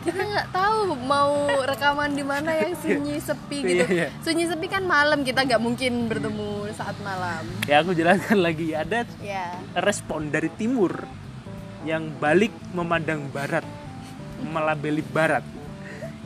kita 0.02 0.20
nggak 0.20 0.48
tahu 0.50 0.78
mau 0.98 1.32
rekaman 1.62 2.12
di 2.12 2.20
mana 2.20 2.52
yang 2.52 2.74
sunyi 2.74 3.16
sepi 3.18 3.58
gitu. 3.62 3.82
Iya, 3.82 3.86
iya. 3.88 4.08
sunyi 4.20 4.44
sepi 4.44 4.66
kan 4.66 4.84
malam 4.84 5.22
kita 5.22 5.42
nggak 5.42 5.58
mungkin 5.58 6.06
bertemu 6.06 6.48
saat 6.72 6.96
malam. 7.00 7.42
Ya 7.64 7.80
aku 7.80 7.92
jelaskan 7.92 8.40
lagi. 8.40 8.72
Ada 8.72 9.08
ya. 9.18 9.56
respon 9.76 10.28
dari 10.28 10.50
timur 10.50 10.92
yang 11.82 12.10
balik 12.16 12.52
memandang 12.70 13.30
barat 13.30 13.64
melabeli 14.42 15.00
barat. 15.02 15.42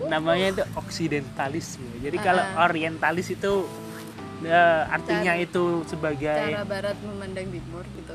Namanya 0.00 0.46
itu 0.50 0.62
oksidentalisme. 0.74 2.00
Jadi 2.00 2.16
kalau 2.18 2.40
Ah. 2.42 2.64
orientalis 2.64 3.28
itu 3.28 3.68
ya, 4.40 4.88
artinya 4.88 5.36
Cara- 5.36 5.44
itu 5.44 5.64
sebagai 5.84 6.32
cara 6.48 6.64
barat 6.64 6.96
memandang 7.04 7.46
timur 7.46 7.84
gitu. 7.92 8.14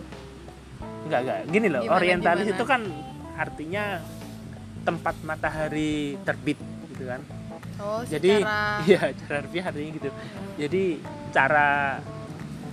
Enggak 1.06 1.20
enggak 1.22 1.40
gini 1.48 1.68
loh 1.70 1.82
Gimana, 1.86 1.96
orientalis 1.96 2.46
gimana? 2.50 2.58
itu 2.58 2.64
kan 2.66 2.82
artinya 3.36 4.00
tempat 4.88 5.16
matahari 5.26 6.16
terbit 6.24 6.60
gitu 6.94 7.04
kan 7.10 7.22
oh 7.82 8.02
jadi 8.08 8.42
secara 8.42 8.60
iya 8.90 9.02
cara 9.12 9.34
harfiah 9.44 9.66
artinya 9.68 9.92
gitu 10.00 10.10
jadi 10.56 10.84
cara 11.36 11.70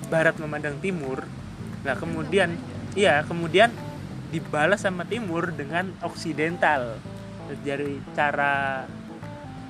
barat 0.07 0.37
memandang 0.39 0.79
timur 0.79 1.27
nah 1.83 1.99
kemudian 1.99 2.55
iya 2.95 3.27
kemudian 3.27 3.73
dibalas 4.31 4.85
sama 4.87 5.05
timur 5.05 5.51
dengan 5.53 5.91
oksidental 6.01 6.97
jadi 7.67 8.01
cara 8.17 8.87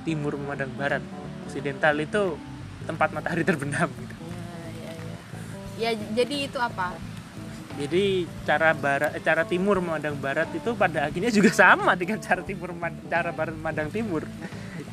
timur 0.07 0.37
memandang 0.39 0.71
barat 0.77 1.03
oksidental 1.47 1.95
itu 1.99 2.37
tempat 2.83 3.11
matahari 3.15 3.43
terbenam 3.49 3.89
gitu. 3.91 4.15
ya, 4.15 4.91
ya, 4.91 4.91
ya. 4.93 5.17
ya 5.79 5.91
jadi 6.15 6.35
itu 6.47 6.59
apa 6.59 7.12
Jadi 7.73 8.29
cara 8.45 8.69
barat, 8.77 9.17
eh, 9.17 9.23
cara 9.25 9.43
timur 9.49 9.81
memandang 9.81 10.13
barat 10.13 10.45
itu 10.53 10.77
pada 10.77 11.09
akhirnya 11.09 11.33
juga 11.33 11.49
sama 11.65 11.97
dengan 11.97 12.21
cara 12.21 12.45
timur 12.45 12.69
cara 13.09 13.29
barat 13.33 13.53
memandang 13.57 13.89
timur. 13.89 14.23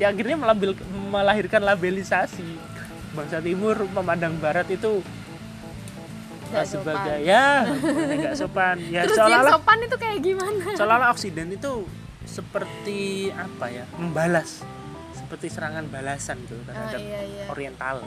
Ya 0.01 0.09
akhirnya 0.09 0.37
melabil, 0.37 0.73
melahirkan 1.13 1.61
labelisasi. 1.61 2.57
Bangsa 3.11 3.43
timur 3.43 3.85
memandang 3.91 4.33
barat 4.41 4.65
itu 4.71 5.03
eh, 6.51 6.65
sebagai 6.65 7.21
sopan. 7.21 7.27
ya 7.27 7.45
nggak 8.17 8.35
sopan. 8.39 8.77
Ya 8.93 9.01
terus 9.05 9.17
yang 9.19 9.27
seolah-olah 9.29 9.53
sopan 9.55 9.77
itu 9.83 9.97
kayak 9.99 10.19
gimana 10.23 10.65
seolah-olah 10.79 11.09
Oksiden 11.11 11.47
itu 11.53 11.71
seperti 12.23 13.33
apa 13.35 13.67
ya 13.67 13.83
membalas 13.99 14.63
seperti 15.11 15.47
serangan 15.47 15.87
balasan 15.87 16.39
gitu 16.43 16.59
terhadap 16.67 16.99
iya, 16.99 17.21
iya. 17.23 17.43
Oriental. 17.47 18.03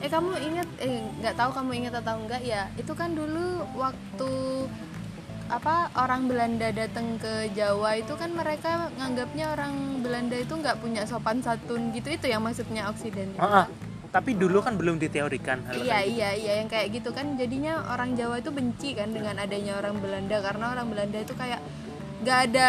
Eh 0.00 0.08
kamu 0.08 0.30
ingat 0.40 0.68
eh 0.80 0.96
nggak 1.20 1.34
tahu 1.36 1.50
kamu 1.52 1.70
ingat 1.76 1.94
atau 2.00 2.16
enggak 2.16 2.42
ya 2.42 2.68
itu 2.74 2.92
kan 2.92 3.12
dulu 3.12 3.46
waktu 3.76 4.32
apa 5.50 5.90
orang 5.98 6.30
Belanda 6.30 6.70
datang 6.70 7.18
ke 7.18 7.50
Jawa 7.52 7.98
itu 7.98 8.14
kan 8.14 8.30
mereka 8.30 8.86
nganggapnya 8.94 9.50
orang 9.50 9.74
Belanda 9.98 10.38
itu 10.38 10.54
nggak 10.54 10.78
punya 10.78 11.02
sopan 11.04 11.42
santun 11.42 11.90
gitu 11.90 12.06
itu 12.08 12.30
yang 12.30 12.38
maksudnya 12.40 12.86
Oksiden 12.86 13.34
itu. 13.34 13.42
Ah, 13.42 13.62
ah. 13.62 13.66
tapi 14.10 14.34
dulu 14.34 14.62
kan 14.62 14.78
belum 14.78 14.98
diteorikan 14.98 15.58
hal 15.66 15.74
Iya 15.76 15.98
gitu. 16.02 16.10
iya 16.14 16.28
iya 16.34 16.52
yang 16.62 16.70
kayak 16.70 16.94
gitu 16.94 17.10
kan 17.10 17.34
jadinya 17.34 17.82
orang 17.90 18.14
Jawa 18.14 18.38
itu 18.38 18.50
benci 18.50 18.94
kan 18.94 19.10
dengan 19.10 19.36
adanya 19.36 19.74
orang 19.76 19.98
Belanda 19.98 20.38
karena 20.38 20.64
orang 20.70 20.86
Belanda 20.86 21.18
itu 21.18 21.34
kayak 21.34 21.60
nggak 22.22 22.38
ada 22.46 22.68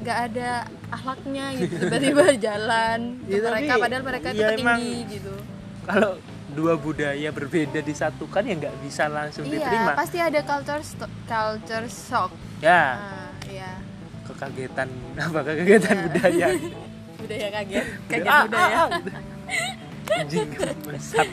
nggak 0.00 0.18
ada 0.30 0.50
akhlaknya 0.88 1.44
gitu 1.58 1.74
tiba-tiba 1.82 2.24
jalan 2.38 3.00
Ya, 3.26 3.38
mereka 3.42 3.72
padahal 3.76 4.02
mereka 4.02 4.26
itu 4.30 4.38
ya, 4.38 4.48
petinggi 4.54 4.94
gitu. 5.18 5.34
kalau 5.82 6.14
dua 6.50 6.74
budaya 6.74 7.28
berbeda 7.28 7.80
disatukan 7.80 8.42
ya 8.42 8.54
nggak 8.56 8.76
bisa 8.80 9.06
langsung 9.06 9.44
Iya 9.44 9.52
diterima. 9.56 9.92
pasti 9.94 10.18
ada 10.18 10.40
culture 10.40 10.82
culture 11.24 11.86
shock. 11.86 12.30
ya. 12.58 12.84
Nah, 12.96 13.30
iya. 13.44 13.72
Kekagetan 14.22 14.88
apa 15.16 15.38
kekagetan 15.42 15.96
Iya. 15.96 16.04
budaya. 16.04 16.46
Budaya 17.20 17.48
kaget 17.50 17.84
kaget 18.10 18.28
Ah, 18.28 18.42
budaya. 18.42 18.76
ah, 18.76 18.88
ah. 18.88 19.22
anjing 20.12 20.48
bangsat 20.82 21.28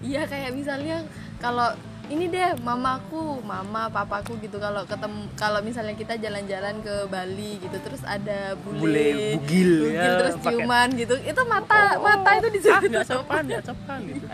iya 0.00 0.24
kayak 0.24 0.50
misalnya 0.50 1.04
kalau 1.36 1.70
ini 2.06 2.26
deh 2.26 2.54
mamaku 2.60 3.38
mama 3.40 3.86
papaku 3.86 4.34
gitu 4.40 4.56
kalau 4.56 4.82
ketemu 4.82 5.30
kalau 5.34 5.60
misalnya 5.60 5.92
kita 5.92 6.14
jalan-jalan 6.16 6.80
ke 6.80 7.06
Bali 7.06 7.58
gitu 7.58 7.76
terus 7.78 8.02
ada 8.02 8.54
bule, 8.56 8.80
Bule, 8.80 9.06
bugil, 9.34 9.70
ya, 9.92 10.16
terus 10.16 10.34
pakai- 10.36 10.58
ciuman 10.58 10.88
gitu 10.96 11.14
itu 11.20 11.40
mata 11.44 11.78
mata 11.98 12.30
itu 12.32 12.46
ah 12.46 12.52
disuruh 12.52 12.82
nggak 12.88 13.06
sopan 13.06 13.42
nggak 13.44 13.64
sopan 13.64 13.98
gitu 14.08 14.26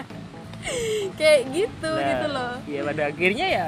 kayak 1.18 1.40
gitu 1.51 1.90
Nah, 1.90 2.07
gitu 2.07 2.27
loh. 2.31 2.53
ya 2.64 2.81
pada 2.85 3.03
akhirnya 3.09 3.46
ya 3.46 3.66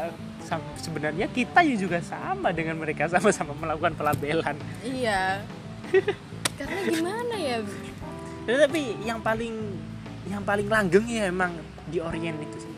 sebenarnya 0.77 1.27
kita 1.27 1.61
juga 1.75 1.99
sama 2.05 2.53
dengan 2.53 2.77
mereka 2.77 3.09
sama-sama 3.13 3.57
melakukan 3.57 3.97
pelabelan. 3.97 4.57
Iya. 4.83 5.43
Karena 6.59 6.81
gimana 6.87 7.35
ya? 7.35 7.59
Tapi 8.45 8.83
yang 9.03 9.19
paling 9.19 9.55
yang 10.25 10.43
paling 10.43 10.69
langgeng 10.69 11.05
ya 11.05 11.29
emang 11.29 11.57
di 11.89 11.99
Orient 11.99 12.39
itu 12.39 12.57
sih. 12.61 12.75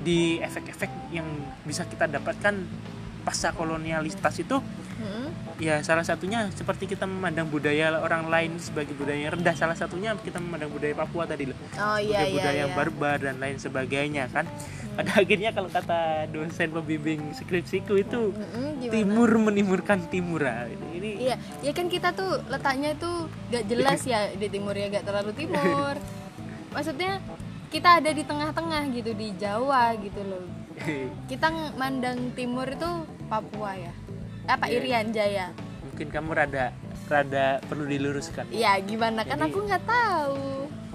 Di 0.00 0.20
efek-efek 0.40 1.12
yang 1.12 1.26
bisa 1.62 1.84
kita 1.84 2.08
dapatkan 2.08 2.54
pasca 3.20 3.52
kolonialitas 3.52 4.40
itu 4.40 4.56
Hmm? 5.00 5.32
ya 5.56 5.80
salah 5.80 6.04
satunya 6.04 6.48
seperti 6.52 6.84
kita 6.92 7.08
memandang 7.08 7.48
budaya 7.48 8.00
orang 8.00 8.28
lain 8.28 8.60
sebagai 8.60 8.92
budaya 8.92 9.16
yang 9.16 9.32
rendah 9.40 9.56
salah 9.56 9.72
satunya 9.72 10.12
kita 10.20 10.36
memandang 10.36 10.68
budaya 10.68 10.92
Papua 10.92 11.24
tadi 11.24 11.48
loh 11.48 11.56
oh 11.56 11.96
iya 11.96 12.20
budaya 12.20 12.28
iya 12.28 12.36
budaya 12.36 12.52
iya 12.52 12.60
yang 12.60 12.72
barbar 12.76 13.16
dan 13.20 13.36
lain 13.40 13.56
sebagainya 13.56 14.24
kan 14.28 14.44
pada 14.90 15.22
akhirnya 15.22 15.50
kalau 15.56 15.70
kata 15.72 16.28
dosen 16.28 16.68
pembimbing 16.74 17.32
skripsiku 17.32 17.96
itu 17.96 18.36
gimana? 18.36 18.92
timur 18.92 19.30
menimurkan 19.38 19.98
timur 20.12 20.42
ini, 20.44 20.88
ini 20.98 21.10
Iya, 21.20 21.36
ya 21.60 21.72
kan 21.76 21.86
kita 21.86 22.16
tuh 22.16 22.40
letaknya 22.48 22.96
tuh 22.96 23.28
gak 23.52 23.64
jelas 23.68 24.00
ya 24.04 24.32
di 24.34 24.48
timur 24.48 24.72
ya 24.72 24.88
gak 24.88 25.06
terlalu 25.06 25.32
timur. 25.36 25.94
Maksudnya 26.74 27.20
kita 27.70 28.02
ada 28.02 28.10
di 28.10 28.22
tengah-tengah 28.26 28.82
gitu 28.90 29.14
di 29.14 29.30
Jawa 29.38 29.94
gitu 30.00 30.20
loh. 30.26 30.44
Kita 31.30 31.52
ng- 31.52 31.76
mandang 31.78 32.34
timur 32.34 32.66
itu 32.66 32.90
Papua 33.30 33.78
ya. 33.78 33.92
Apa 34.46 34.66
Iya. 34.66 34.76
Irian 34.76 35.08
Jaya? 35.10 35.46
mungkin 35.82 36.06
kamu 36.08 36.30
rada 36.32 36.64
rada 37.06 37.46
perlu 37.62 37.84
diluruskan 37.84 38.48
Iya, 38.48 38.78
gimana 38.80 39.20
kan 39.20 39.36
Jadi- 39.36 39.48
aku 39.48 39.58
nggak 39.62 39.84
tahu. 39.84 40.38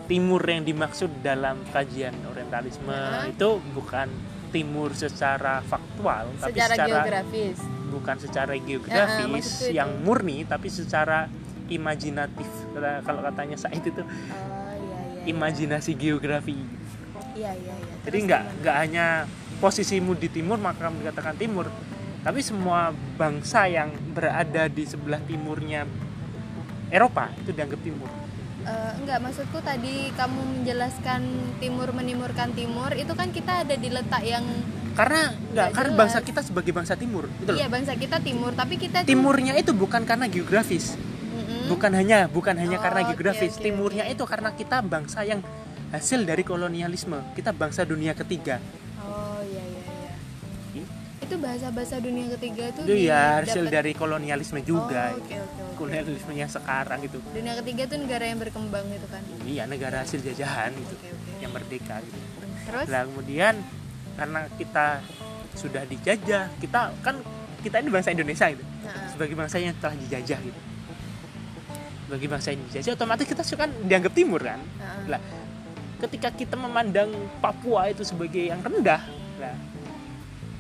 timur 0.06 0.42
yang 0.42 0.62
dimaksud 0.62 1.10
dalam 1.20 1.62
kajian 1.68 2.14
orientalisme 2.26 2.90
Hah? 2.90 3.26
itu 3.26 3.50
bukan 3.72 4.06
timur 4.48 4.94
secara 4.94 5.62
faktual 5.62 6.30
tapi 6.36 6.54
Secara 6.54 6.74
secara 6.74 6.90
geografis. 6.96 7.58
bukan 7.88 8.16
secara 8.16 8.54
Ya, 8.54 8.62
geografis 8.64 9.26
maksudku 9.28 9.66
itu. 9.66 9.74
yang 9.74 9.90
murni 10.00 10.38
tapi 10.44 10.70
secara 10.70 11.26
imajinatif 11.68 12.46
kalau 13.02 13.22
katanya 13.24 13.58
Said 13.58 13.82
itu 13.84 13.98
Oh 13.98 14.06
iya 14.72 15.00
iya. 15.20 15.22
imajinasi 15.28 15.92
geografi 15.94 16.54
Iya 17.36 17.52
iya 17.52 17.74
iya. 17.76 17.94
jadi 18.04 18.18
nggak 18.24 18.42
nggak 18.62 18.76
hanya 18.80 19.06
posisimu 19.58 20.14
di 20.14 20.30
timur 20.30 20.58
maka 20.58 20.86
kamu 20.86 21.02
dikatakan 21.02 21.34
timur 21.36 21.66
tapi 22.26 22.42
semua 22.42 22.90
bangsa 23.16 23.70
yang 23.70 23.94
berada 24.12 24.66
di 24.66 24.84
sebelah 24.84 25.22
timurnya 25.22 25.86
Eropa 26.90 27.30
itu 27.38 27.52
dianggap 27.52 27.82
timur 27.82 28.10
Eh, 28.66 28.92
enggak 28.98 29.22
maksudku 29.22 29.62
tadi 29.62 30.10
kamu 30.18 30.42
menjelaskan 30.42 31.22
timur 31.62 31.94
menimurkan 31.94 32.50
timur 32.50 32.90
itu 32.98 33.14
kan 33.14 33.30
kita 33.30 33.62
ada 33.62 33.78
di 33.78 33.94
letak 33.94 34.26
yang 34.26 34.42
karena 34.98 35.30
nggak 35.30 35.54
Nggak 35.54 35.70
karena 35.70 35.92
jelas. 35.94 36.02
bangsa 36.02 36.20
kita 36.26 36.42
sebagai 36.42 36.74
bangsa 36.74 36.94
timur 36.98 37.30
gitu 37.38 37.54
loh 37.54 37.62
iya 37.62 37.70
bangsa 37.70 37.94
kita 37.94 38.18
timur 38.18 38.58
tapi 38.58 38.82
kita 38.82 39.06
timurnya 39.06 39.54
itu 39.54 39.70
bukan 39.70 40.02
karena 40.02 40.26
geografis 40.26 40.98
Mm-mm. 40.98 41.70
bukan 41.70 41.94
hanya 41.94 42.26
bukan 42.26 42.58
hanya 42.58 42.82
Oh, 42.82 42.82
karena 42.82 43.02
geografis 43.06 43.54
oke, 43.54 43.62
timurnya 43.62 44.02
oke. 44.02 44.14
itu 44.18 44.24
karena 44.26 44.50
kita 44.50 44.78
bangsa 44.82 45.22
yang 45.22 45.46
hasil 45.94 46.26
dari 46.26 46.42
kolonialisme 46.42 47.22
kita 47.38 47.54
bangsa 47.54 47.86
dunia 47.86 48.18
ketiga 48.18 48.58
Itu 51.26 51.36
bahasa-bahasa 51.36 51.96
dunia 51.98 52.30
ketiga 52.38 52.70
tuh 52.72 52.84
itu 52.86 52.96
ya 53.04 53.42
hasil 53.42 53.66
dari 53.68 53.92
kolonialisme 53.92 54.62
juga 54.62 55.10
Oh, 55.10 55.20
Oke 55.20 55.36
oke 55.36 55.60
oke. 55.60 55.76
kolonialisme 55.76 56.32
yang 56.32 56.48
sekarang 56.48 57.02
itu 57.02 57.18
Dunia 57.28 57.54
ketiga 57.60 57.84
tuh 57.86 57.98
negara 57.98 58.24
yang 58.24 58.38
berkembang 58.38 58.86
itu 58.88 59.08
kan. 59.10 59.22
iya 59.44 59.64
negara 59.66 60.02
hasil 60.02 60.22
jajahan 60.22 60.70
gitu 60.72 60.96
Oke 60.96 61.10
oke. 61.10 61.32
yang 61.42 61.52
merdeka 61.52 61.96
gitu. 62.00 62.18
Terus? 62.66 62.86
Nah 62.88 63.02
kemudian 63.04 63.54
karena 64.16 64.40
kita 64.56 64.86
sudah 65.54 65.84
dijajah, 65.84 66.48
kita 66.58 66.94
kan 67.00 67.16
kita 67.60 67.80
ini 67.80 67.90
bangsa 67.90 68.12
Indonesia 68.12 68.46
gitu, 68.48 68.64
Nah, 68.86 69.10
sebagai 69.10 69.34
bangsa 69.34 69.56
yang 69.58 69.74
telah 69.76 69.96
dijajah 69.98 70.40
gitu. 70.40 70.60
Sebagai 72.06 72.28
bangsa 72.30 72.48
yang 72.54 72.62
dijajah, 72.70 72.92
otomatis 72.94 73.26
kita 73.26 73.42
kan 73.56 73.70
dianggap 73.82 74.14
timur 74.14 74.38
kan. 74.40 74.62
nah, 74.78 75.18
Lah, 75.18 75.22
ketika 75.98 76.30
kita 76.30 76.54
memandang 76.54 77.10
Papua 77.40 77.90
itu 77.90 78.06
sebagai 78.06 78.46
yang 78.46 78.62
rendah, 78.62 79.02
lah, 79.36 79.56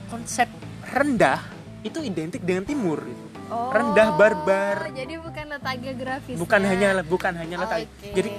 konsep 0.07 0.47
rendah 0.85 1.41
itu 1.85 2.01
identik 2.01 2.41
dengan 2.41 2.65
timur. 2.65 3.05
Gitu. 3.05 3.25
Oh, 3.45 3.69
rendah, 3.69 4.17
barbar. 4.17 4.89
Jadi 4.89 5.21
bukan 5.21 5.45
letak 5.53 5.75
geografis. 5.77 6.35
Bukan 6.37 6.61
hanya 6.65 6.97
bukan 7.05 7.33
hanya 7.37 7.61
letak. 7.61 7.85
Oke. 7.85 8.09
Jadi 8.17 8.31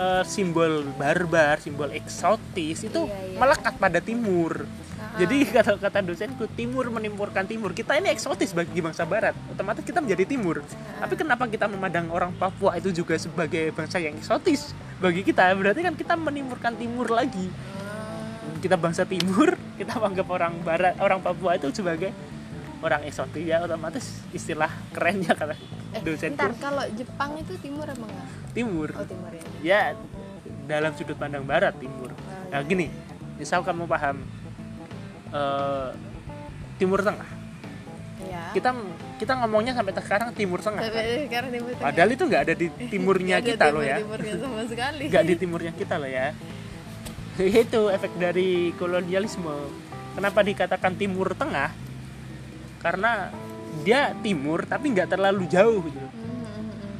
eh, 0.00 0.22
simbol 0.26 0.82
barbar, 0.98 1.62
simbol 1.62 1.94
eksotis 1.94 2.90
itu 2.90 3.00
Iya, 3.06 3.14
iya. 3.30 3.38
melekat 3.38 3.74
pada 3.78 4.02
timur. 4.02 4.66
Ah. 4.98 5.14
Jadi 5.14 5.46
kata 5.54 5.78
kata 5.78 6.02
dosenku 6.02 6.50
timur 6.58 6.90
menimurkan 6.90 7.46
timur. 7.46 7.70
Kita 7.70 7.94
ini 8.02 8.10
eksotis 8.10 8.50
bagi 8.50 8.82
bangsa 8.82 9.06
barat. 9.06 9.38
Otomatis 9.54 9.86
kita 9.86 10.02
menjadi 10.02 10.26
timur. 10.26 10.66
Ah. 10.98 11.06
Tapi 11.06 11.14
kenapa 11.14 11.46
kita 11.46 11.70
memandang 11.70 12.10
orang 12.10 12.34
Papua 12.34 12.74
itu 12.82 12.90
juga 12.90 13.14
sebagai 13.14 13.70
bangsa 13.70 14.02
yang 14.02 14.18
eksotis 14.18 14.74
bagi 14.98 15.22
kita? 15.22 15.54
Berarti 15.54 15.86
kan 15.86 15.94
kita 15.94 16.18
menimurkan 16.18 16.74
timur 16.74 17.14
lagi. 17.14 17.46
Kita 18.60 18.76
bangsa 18.76 19.02
timur, 19.04 19.56
kita 19.80 19.96
menganggap 19.96 20.28
orang 20.28 20.54
barat, 20.60 20.94
orang 20.98 21.20
Papua 21.20 21.56
itu 21.56 21.72
sebagai 21.72 22.12
orang 22.80 23.04
eksotis 23.04 23.44
ya 23.44 23.60
otomatis 23.60 24.24
istilah 24.30 24.72
kerennya 24.90 25.36
kata 25.36 25.52
Eh, 25.90 26.00
dosenku 26.00 26.38
bentar, 26.38 26.54
kalau 26.56 26.86
Jepang 26.94 27.34
itu 27.34 27.52
timur 27.58 27.82
apa 27.82 27.98
enggak? 27.98 28.28
timur. 28.52 28.88
Oh, 28.94 29.02
timur 29.02 29.32
ya. 29.34 29.42
Ya 29.60 29.82
dalam 30.64 30.94
sudut 30.94 31.18
pandang 31.18 31.42
barat 31.42 31.74
timur. 31.76 32.08
Oh, 32.08 32.46
Nah 32.48 32.62
gini, 32.62 32.86
misal 33.36 33.60
kamu 33.60 33.84
paham 33.84 34.22
eh, 35.28 35.88
timur 36.76 37.02
tengah, 37.02 37.26
Iya. 38.20 38.54
kita 38.54 38.70
kita 39.18 39.32
ngomongnya 39.36 39.74
sampai 39.74 39.92
sekarang 39.92 40.28
timur 40.32 40.60
tengah. 40.60 40.80
kan? 40.80 40.88
Sampai 40.88 41.26
sekarang 41.26 41.50
timur 41.50 41.70
tengah. 41.70 41.84
Padahal 41.84 42.08
itu 42.08 42.22
nggak 42.24 42.42
ada 42.42 42.54
di 42.54 42.66
timurnya 42.92 43.36
kita 43.40 43.64
loh 43.68 43.82
ya, 43.82 43.96
nggak 44.00 45.24
di 45.26 45.34
timurnya 45.36 45.72
kita 45.74 45.94
loh 45.98 46.08
ya. 46.08 46.32
Itu 47.64 47.88
efek 47.88 48.12
dari 48.20 48.76
kolonialisme. 48.76 49.56
Kenapa 50.12 50.44
dikatakan 50.44 50.92
timur 50.98 51.32
tengah? 51.32 51.72
Karena 52.80 53.32
dia 53.80 54.12
timur 54.20 54.66
tapi 54.68 54.92
nggak 54.92 55.16
terlalu 55.16 55.48
jauh 55.48 55.80
gitu. 55.86 56.00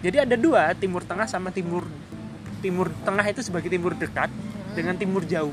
Jadi 0.00 0.16
ada 0.16 0.36
dua, 0.38 0.72
timur 0.72 1.04
tengah 1.04 1.28
sama 1.28 1.52
timur 1.52 1.84
timur 2.64 2.88
tengah 3.04 3.24
itu 3.28 3.44
sebagai 3.44 3.68
timur 3.68 3.92
dekat 3.96 4.32
dengan 4.72 4.96
timur 4.96 5.24
jauh. 5.28 5.52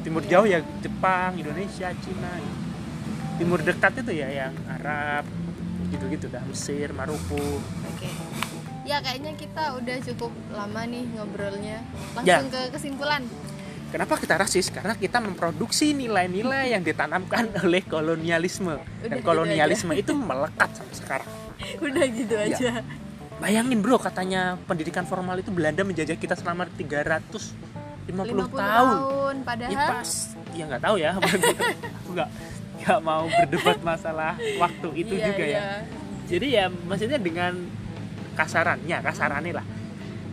Timur 0.00 0.24
jauh 0.24 0.48
ya 0.48 0.64
Jepang, 0.80 1.36
Indonesia, 1.36 1.92
Cina. 2.00 2.32
Timur 3.36 3.60
dekat 3.60 4.00
itu 4.00 4.12
ya 4.16 4.28
yang 4.28 4.54
Arab, 4.80 5.24
gitu-gitu 5.92 6.28
dah, 6.32 6.40
Mesir, 6.48 6.92
Maroko. 6.96 7.60
Oke. 7.92 8.08
Ya 8.82 8.98
kayaknya 8.98 9.32
kita 9.38 9.78
udah 9.78 9.96
cukup 10.02 10.32
lama 10.52 10.82
nih 10.88 11.04
ngobrolnya. 11.16 11.78
Ya. 12.24 12.40
Langsung 12.42 12.48
ke 12.50 12.60
kesimpulan. 12.74 13.22
Kenapa 13.92 14.16
kita 14.16 14.34
rasis? 14.34 14.72
Karena 14.72 14.96
kita 14.96 15.20
memproduksi 15.20 15.92
nilai-nilai 15.92 16.72
yang 16.72 16.80
ditanamkan 16.80 17.52
oleh 17.60 17.84
kolonialisme. 17.84 18.72
Udah 18.72 19.04
Dan 19.04 19.20
gitu 19.20 19.26
kolonialisme 19.26 19.92
itu 19.92 20.12
melekat 20.12 20.72
sampai 20.72 20.96
sekarang. 20.96 21.30
Udah 21.78 22.04
gitu 22.08 22.34
Ya. 22.34 22.48
aja. 22.48 22.70
Bayangin 23.36 23.78
bro, 23.78 24.00
katanya 24.00 24.56
pendidikan 24.64 25.04
formal 25.04 25.36
itu 25.36 25.50
Belanda 25.50 25.82
menjajah 25.82 26.14
kita 26.14 26.32
selama 26.32 26.64
350 26.70 27.52
50 28.08 28.48
tahun. 28.48 28.96
tahun 28.96 29.34
padahal 29.44 29.70
Ya 29.70 29.84
pas, 29.92 30.10
ya 30.50 30.62
nggak 30.64 30.82
tahu 30.82 30.96
ya. 30.96 31.10
Aku 32.00 32.08
nggak 32.10 32.28
nggak 32.80 33.00
mau 33.00 33.24
berdebat 33.28 33.78
masalah 33.84 34.32
waktu 34.56 34.88
itu 34.96 35.14
Iya, 35.14 35.26
juga 35.28 35.44
ya. 35.44 35.52
iya. 35.52 35.62
Jadi 36.26 36.46
ya 36.48 36.64
maksudnya 36.70 37.18
dengan 37.18 37.52
kasarannya, 38.32 38.96
kasarannya 39.02 39.52
lah. 39.52 39.66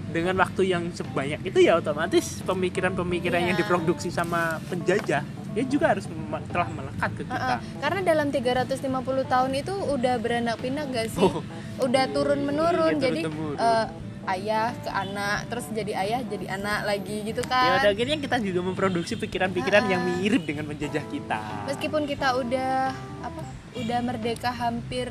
Dengan 0.10 0.36
waktu 0.36 0.62
yang 0.66 0.90
sebanyak 0.90 1.40
itu 1.44 1.60
ya 1.62 1.78
otomatis 1.78 2.42
pemikiran-pemikiran 2.44 3.42
yang 3.44 3.54
Iya. 3.54 3.62
diproduksi 3.62 4.10
sama 4.10 4.58
penjajah 4.66 5.22
ya 5.50 5.64
juga 5.66 5.92
harus 5.92 6.06
telah 6.48 6.70
melekat 6.70 7.10
ke 7.12 7.24
kita. 7.26 7.36
Heeh, 7.36 7.58
karena 7.78 8.00
dalam 8.06 8.28
350 8.30 8.80
tahun 9.26 9.52
itu 9.56 9.74
udah 9.74 10.16
beranak 10.18 10.58
pinak 10.58 10.86
gak 10.90 11.10
sih? 11.10 11.22
Oh. 11.22 11.42
Udah 11.80 12.06
turun 12.08 12.44
menurun 12.44 12.98
Iya, 12.98 13.02
jadi 13.02 13.22
eh, 13.58 13.86
ayah 14.30 14.74
ke 14.76 14.90
anak 14.90 15.50
terus 15.50 15.66
jadi 15.72 15.94
ayah 15.98 16.22
jadi 16.22 16.54
anak 16.54 16.86
lagi 16.86 17.18
gitu 17.24 17.42
Ya 17.42 17.50
kan. 17.50 17.82
pada 17.82 17.90
akhirnya 17.90 18.18
kita 18.20 18.38
juga 18.40 18.62
memproduksi 18.62 19.14
pikiran-pikiran 19.16 19.84
yang 19.88 20.02
mirip 20.06 20.46
dengan 20.46 20.70
penjajah 20.70 21.06
kita. 21.10 21.42
Meskipun 21.66 22.06
kita 22.06 22.38
udah 22.38 22.94
apa? 23.22 23.42
Udah 23.74 24.00
merdeka 24.02 24.50
hampir 24.50 25.10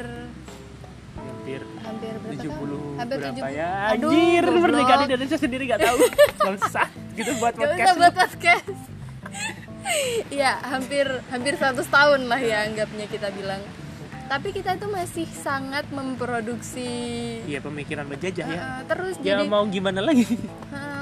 Hampir 1.49 1.63
hampir 1.81 2.13
berapa 2.21 2.43
70 2.45 2.45
tahun? 2.45 2.99
Hampir 3.01 3.17
berapa 3.17 3.41
70. 3.49 3.57
ya? 3.57 3.71
Aduh, 3.97 4.11
Anjir, 4.13 4.45
merdeka 4.45 4.95
di 5.01 5.05
Indonesia 5.09 5.39
sendiri 5.41 5.63
gak 5.65 5.81
tahu. 5.81 5.97
Bangsat. 6.45 6.91
gitu 7.17 7.33
buat 7.41 7.55
Gak 7.57 7.63
podcast 7.65 7.87
usah 7.89 7.97
buat 7.97 8.15
podcast. 8.15 8.67
Iya, 10.29 10.53
hampir 10.69 11.09
hampir 11.33 11.57
100 11.57 11.81
tahun 11.89 12.29
lah 12.29 12.37
ya 12.37 12.69
anggapnya 12.69 13.09
kita 13.09 13.33
bilang. 13.33 13.65
Tapi 14.29 14.53
kita 14.53 14.77
itu 14.77 14.85
masih 14.93 15.25
sangat 15.33 15.89
memproduksi 15.89 16.93
iya 17.49 17.65
pemikiran 17.65 18.05
menjajah 18.05 18.45
ya 18.45 18.61
eh, 18.61 18.81
terus 18.85 19.17
ya 19.25 19.41
jadi 19.41 19.49
mau 19.49 19.65
gimana 19.65 20.05
lagi 20.05 20.29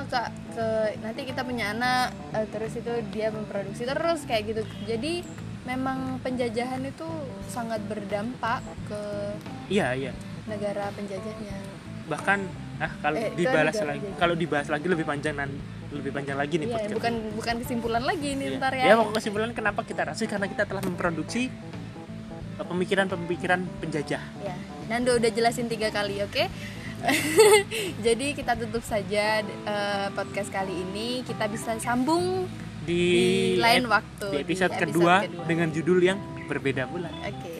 kak 0.07 0.31
ke 0.55 0.67
nanti 1.03 1.27
kita 1.27 1.43
punya 1.43 1.75
anak 1.75 2.15
eh, 2.31 2.47
terus 2.55 2.79
itu 2.79 2.95
dia 3.11 3.35
memproduksi 3.35 3.83
terus 3.83 4.23
kayak 4.23 4.55
gitu. 4.55 4.63
Jadi 4.87 5.27
memang 5.67 6.23
penjajahan 6.23 6.87
itu 6.87 7.09
sangat 7.51 7.83
berdampak 7.91 8.63
ke 8.87 9.03
iya 9.67 9.93
iya 9.99 10.13
negara 10.47 10.85
penjajahnya. 10.93 11.57
bahkan 12.07 12.39
ah 12.77 12.93
kalau 13.01 13.17
Eh, 13.17 13.35
negara 13.35 13.67
lagi 13.67 13.79
penjajah. 13.99 14.15
kalau 14.17 14.35
dibahas 14.35 14.69
lagi 14.69 14.87
lebih 14.87 15.03
panjang 15.03 15.35
nan 15.35 15.51
lebih 15.89 16.11
panjang 16.13 16.37
lagi 16.37 16.55
nih 16.57 16.69
podcast 16.69 16.95
bukan 16.95 17.13
bukan 17.35 17.55
kesimpulan 17.59 18.03
lagi 18.03 18.29
ini 18.33 18.45
Iya. 18.47 18.59
ntar 18.59 18.73
ya 18.73 18.85
ya. 18.85 18.95
pokok 18.97 19.15
kesimpulan 19.17 19.51
kenapa 19.51 19.81
kita 19.83 20.03
rasis 20.05 20.27
karena 20.27 20.47
kita 20.47 20.63
telah 20.65 20.83
memproduksi 20.83 21.51
eh, 22.53 22.65
pemikiran-pemikiran 22.65 23.61
penjajah 23.81 24.23
Ya, 24.41 24.55
Nando 24.87 25.15
udah 25.15 25.29
jelasin 25.29 25.67
tiga 25.67 25.91
kali, 25.91 26.23
oke? 26.23 26.47
Jadi 28.01 28.27
kita 28.33 28.55
tutup 28.57 28.83
saja 28.83 29.41
eh, 29.43 30.09
podcast 30.11 30.49
kali 30.49 30.73
ini. 30.73 31.21
Kita 31.23 31.45
bisa 31.47 31.75
sambung 31.77 32.47
di, 32.83 33.03
di 33.53 33.59
lain 33.59 33.85
waktu 33.87 34.31
di 34.33 34.39
episode, 34.43 34.71
di 34.71 34.79
kedua, 34.81 35.15
kedua. 35.21 35.45
dengan 35.45 35.69
judul 35.69 35.99
yang 36.01 36.19
berbeda 36.47 36.87
pula 36.87 37.11
Oke, 37.21 37.56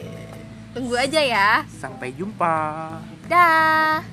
Tunggu 0.77 0.93
aja 0.93 1.17
ya. 1.17 1.65
Sampai 1.81 2.13
jumpa. 2.13 2.53
Dah. 3.25 4.05